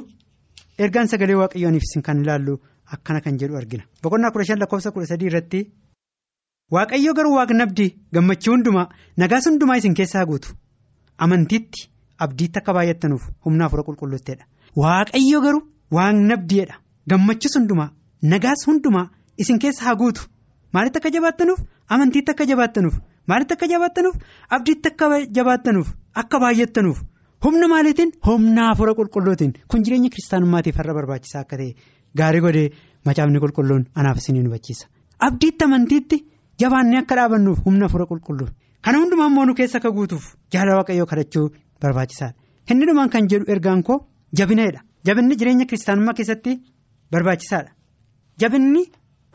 ergaan 0.78 1.08
sagalee 1.12 1.36
waaqayyooniif 1.42 1.84
kan 2.06 2.22
ilaallu 2.22 2.54
akkana 2.94 3.20
kan 3.20 3.38
jedhu 3.38 3.56
argina. 3.56 3.84
Boqonnaa 4.02 4.30
kudha 4.30 4.44
shan 4.44 4.58
lakkoofsa 4.62 4.90
kudha 4.94 5.06
sadii 5.12 5.26
irratti 5.30 5.60
waaqayyo 6.74 7.12
garuu 7.18 7.34
waaqnabdii 7.38 7.90
gammachuu 8.14 8.52
hundumaa 8.54 8.88
nagaas 9.22 9.46
hundumaa 9.48 9.76
isin 9.82 9.94
keessaa 9.94 10.24
guutu 10.30 10.54
amantiitti 11.26 11.88
abdiitti 12.26 12.58
akka 12.60 12.72
baay'attanuuf 12.76 13.22
humna 13.44 13.64
hafuura 13.64 13.84
qulqulluutteedha 13.88 14.44
waaqayyo 14.82 15.40
garuu 15.46 15.62
waaqnabdiidha 15.98 16.74
gammachuus 17.10 17.54
hundumaa 17.58 17.90
nagaas 18.32 18.66
hundumaa 18.68 19.06
isin 19.44 19.58
keessa 19.64 19.84
haa 19.88 19.94
guutu 20.02 20.22
maalitti 20.72 20.98
akka 20.98 21.10
jabaattanuuf? 21.16 21.60
Amantiitti 21.94 22.30
akka 22.32 22.44
jabaattanuuf 22.50 22.94
maalitti 23.30 23.54
akka 23.54 23.66
jabaattanuuf? 23.72 24.16
Abdiitti 24.56 24.88
akka 24.92 25.06
jabaattanuuf 25.38 25.88
akka 26.22 26.38
baay'attanuuf. 26.44 26.98
Humna 27.46 27.68
maaliitiin? 27.68 28.12
Humna 28.26 28.68
hafuura 28.68 28.94
qulqulluutiin. 28.98 29.52
Kun 29.70 29.82
jireenya 29.84 30.10
kiristaanummaatiif 30.10 30.76
har'a 30.80 30.94
barbaachisaa 30.98 31.40
akka 31.44 31.56
ta'e 31.60 31.74
gaarii 32.18 32.40
godhee 32.46 32.70
macaafni 33.06 33.38
qulqulluun 33.44 33.84
anaaf 33.94 34.16
isin 34.22 34.36
nu 34.42 34.48
hubachiisa. 34.50 34.86
Abdiitti 35.26 35.64
amantiitti 35.64 36.16
jabaannee 36.62 36.98
akka 37.02 37.14
dhaabannuuf 37.18 37.58
humna 37.66 37.86
hafuura 37.86 38.06
qulqulluu 38.12 38.48
kana 38.84 38.98
hundumaa 39.02 39.28
immoo 39.30 39.44
nu 39.46 39.54
keessa 39.54 39.78
akka 39.78 39.90
guutuuf 39.98 40.24
jaalala 40.52 40.76
waaqayyoo 40.80 41.06
kadhachuu 41.12 41.46
barbaachisaadha. 41.82 42.34
Inni 42.70 42.86
dhumaan 42.88 43.10
kan 43.14 43.28
jedhu 43.30 43.52
ergaan 43.54 43.82
koo 43.82 43.98
jabinadha 44.38 44.80
jabinni 45.06 45.36
jireenya 45.40 45.66
kiristaanummaa 45.70 46.14
keessatti 46.18 46.52
barbaachisaadha. 47.12 47.70
Jabinni 48.40 48.82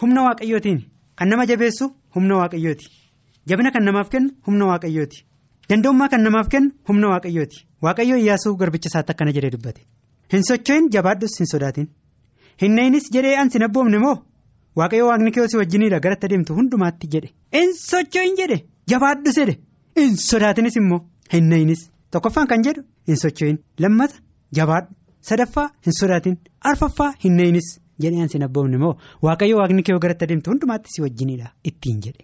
humna 0.02 0.22
waaqayyootiin 0.28 0.80
kan 1.16 1.30
nama 1.30 1.46
jabeessu 1.46 1.86
humna 2.16 2.36
waaqayyooti. 2.42 2.86
Jabina 3.50 3.72
kan 3.72 3.84
namaaf 3.86 4.10
kennu 4.10 4.30
humna 4.48 4.66
waaqayyooti. 4.72 5.26
Danda'ummaa 5.70 6.10
kan 6.14 6.24
namaaf 6.28 6.48
kennu 6.54 6.72
humna 6.90 7.08
waaqayyooti 7.14 7.60
waaqayyoo 7.86 8.20
iyyaasuu 8.24 8.56
garbicha 8.62 8.90
isaatti 8.92 9.12
akkana 9.16 9.32
jedhee 9.38 9.52
dubbate 9.56 9.82
hin 10.34 10.44
socho'in 10.50 10.90
jabaadhus 10.96 11.38
hin 11.40 11.48
sodaatin. 11.54 11.88
Hin 12.62 12.76
nayinis 12.78 13.10
jedhee 13.16 13.36
ansi 13.42 13.58
hin 13.60 13.66
abboomne 13.68 14.00
moo? 14.06 14.16
Waaqayyo 14.80 15.08
waaqni 15.10 15.32
kee 15.38 15.48
si 15.54 15.58
wajjiniidha 15.62 16.00
garatti 16.06 16.26
adeemtu 16.30 16.54
hundumaatti 16.60 17.08
jedhe. 17.16 17.30
Hin 17.56 17.74
socho'in 17.80 18.36
jedhe 18.40 18.58
jabaadhus 18.94 19.36
jedhe. 19.42 19.56
Hin 20.00 20.16
sodaatinis 20.30 20.76
immoo 20.82 21.00
hin 21.34 21.50
nayinis 21.54 21.82
tokkoffaan 22.16 22.48
kan 22.54 22.64
jedhu 22.68 22.84
hin 23.12 23.18
socho'in. 23.24 23.58
Lammata 23.86 24.16
jabaadhu. 24.60 24.94
Sadaffaa 25.30 25.68
hin 25.88 25.94
sodaatin. 26.00 26.38
Arfaffaa 26.72 27.12
hin 27.26 27.36
nayinis 27.42 27.68
jedhee 28.06 28.22
ansi 28.28 28.38
hin 28.40 28.46
abboomne 28.50 28.78
moo? 28.86 28.94
Waaqayyo 29.28 29.58
waaqni 29.62 29.84
kee 29.90 30.00
garatti 30.06 30.26
adeemtu 30.30 30.52
hundumaatti 30.56 30.90
si 30.96 31.02
wajjiniidha 31.08 31.52
ittiin 31.72 32.00
jedhe. 32.08 32.24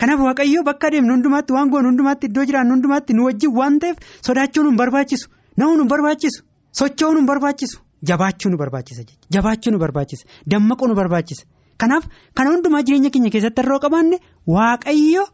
Kanaaf 0.00 0.20
waaqayyoo 0.26 0.64
bakka 0.70 0.86
adeemnu 0.90 1.12
hundumaatti 1.16 1.52
waan 1.56 1.70
goonu 1.74 1.88
hundumaatti 1.92 2.26
iddoo 2.30 2.44
jiraannu 2.50 2.74
hundumaatti 2.76 3.12
nu 3.18 3.24
wajjin 3.28 3.52
waan 3.60 3.78
ta'eef 3.84 3.96
sodaachuu 4.28 4.64
nu 4.66 4.72
barbaachisu 4.82 5.26
na'uu 5.62 5.76
nu 5.80 5.84
barbaachisu 5.92 6.40
socho'uu 6.80 7.14
nu 7.18 7.24
barbaachisu 7.30 7.78
jabaachuu 8.10 8.50
nu 8.52 8.58
barbaachisa 8.62 9.02
jabaachuu 9.36 9.72
nu 9.74 9.78
barbaachisa 9.84 10.24
dammaquu 10.54 10.88
nu 10.90 10.94
barbaachisa 11.00 11.44
kanaaf 11.82 12.04
kana 12.38 12.50
hundumaa 12.54 12.82
jireenya 12.86 13.10
keenya 13.16 13.30
keessatti 13.34 13.62
irraa 13.64 13.80
qabaanne 13.86 14.16
waaqayyo 14.56 15.24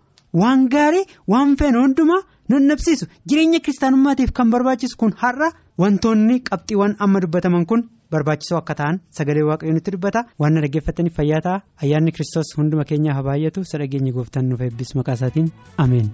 waan 0.42 0.64
gaarii 0.74 1.04
waan 1.34 1.52
feene 1.60 1.78
hundumaa 1.84 2.22
nu 2.52 2.58
nabsiisu 2.70 3.06
jireenya 3.30 3.60
kiristaanummaatiif 3.66 4.32
kan 4.38 4.50
barbaachisu 4.54 4.96
kun 5.02 5.12
har'a 5.22 5.48
wantoonni 5.82 6.36
qabxiiwwan 6.50 6.96
amma 7.06 7.20
dubbataman 7.24 7.64
kun. 7.70 7.80
Barbaachisoo 8.12 8.58
akka 8.58 8.74
ta'an 8.80 9.00
sagalee 9.18 9.44
waaqayyoo 9.50 9.74
nutti 9.78 9.90
dubbata. 9.96 10.24
Waan 10.38 10.60
dhaggeeffataniif 10.64 11.16
fayyaa 11.20 11.40
ta'a. 11.48 11.62
Ayyaanni 11.82 12.12
kiristoos 12.18 12.54
hunduma 12.58 12.84
keenyaa 12.92 13.14
haa 13.18 13.26
baay'atu 13.30 13.64
sadhageenya 13.72 14.12
gooftaan 14.18 14.48
nuuf 14.50 14.60
eebbisu 14.68 14.98
maqaa 15.02 15.14
isaatiin 15.20 15.52
ameen. 15.86 16.10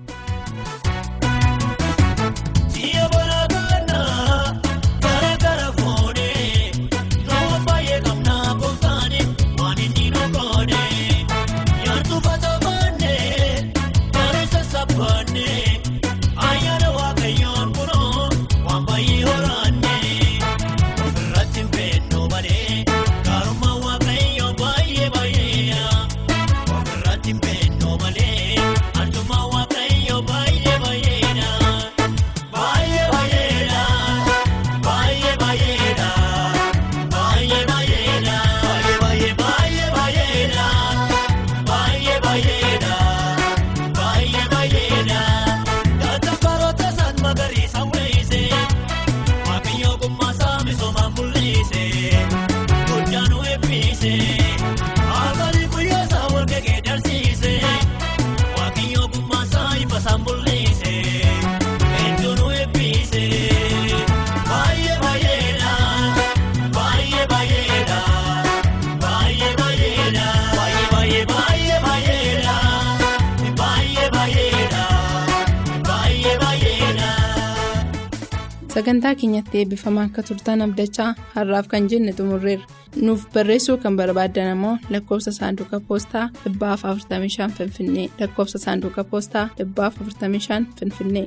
Sagantaa 78.83 79.15
keenyatti 79.19 79.59
eebbifamaa 79.59 80.05
akka 80.09 80.23
turtan 80.29 80.63
abdachaa 80.65 81.11
har'aaf 81.35 81.67
kan 81.73 81.85
jenne 81.91 82.15
xumurreerra 82.19 82.67
nuuf 83.07 83.29
barreessuu 83.35 83.77
kan 83.85 83.99
barbaaddan 84.01 84.51
ammoo 84.55 84.75
lakkoofsa 84.95 85.33
saanduqa 85.39 85.81
poostaa 85.89 86.27
45 86.45 87.51
finfinnee 87.59 88.11
lakkoofsa 88.21 88.59
saanduqa 88.67 89.05
poostaa 89.11 89.49
45 89.59 90.67
finfinnee. 90.79 91.27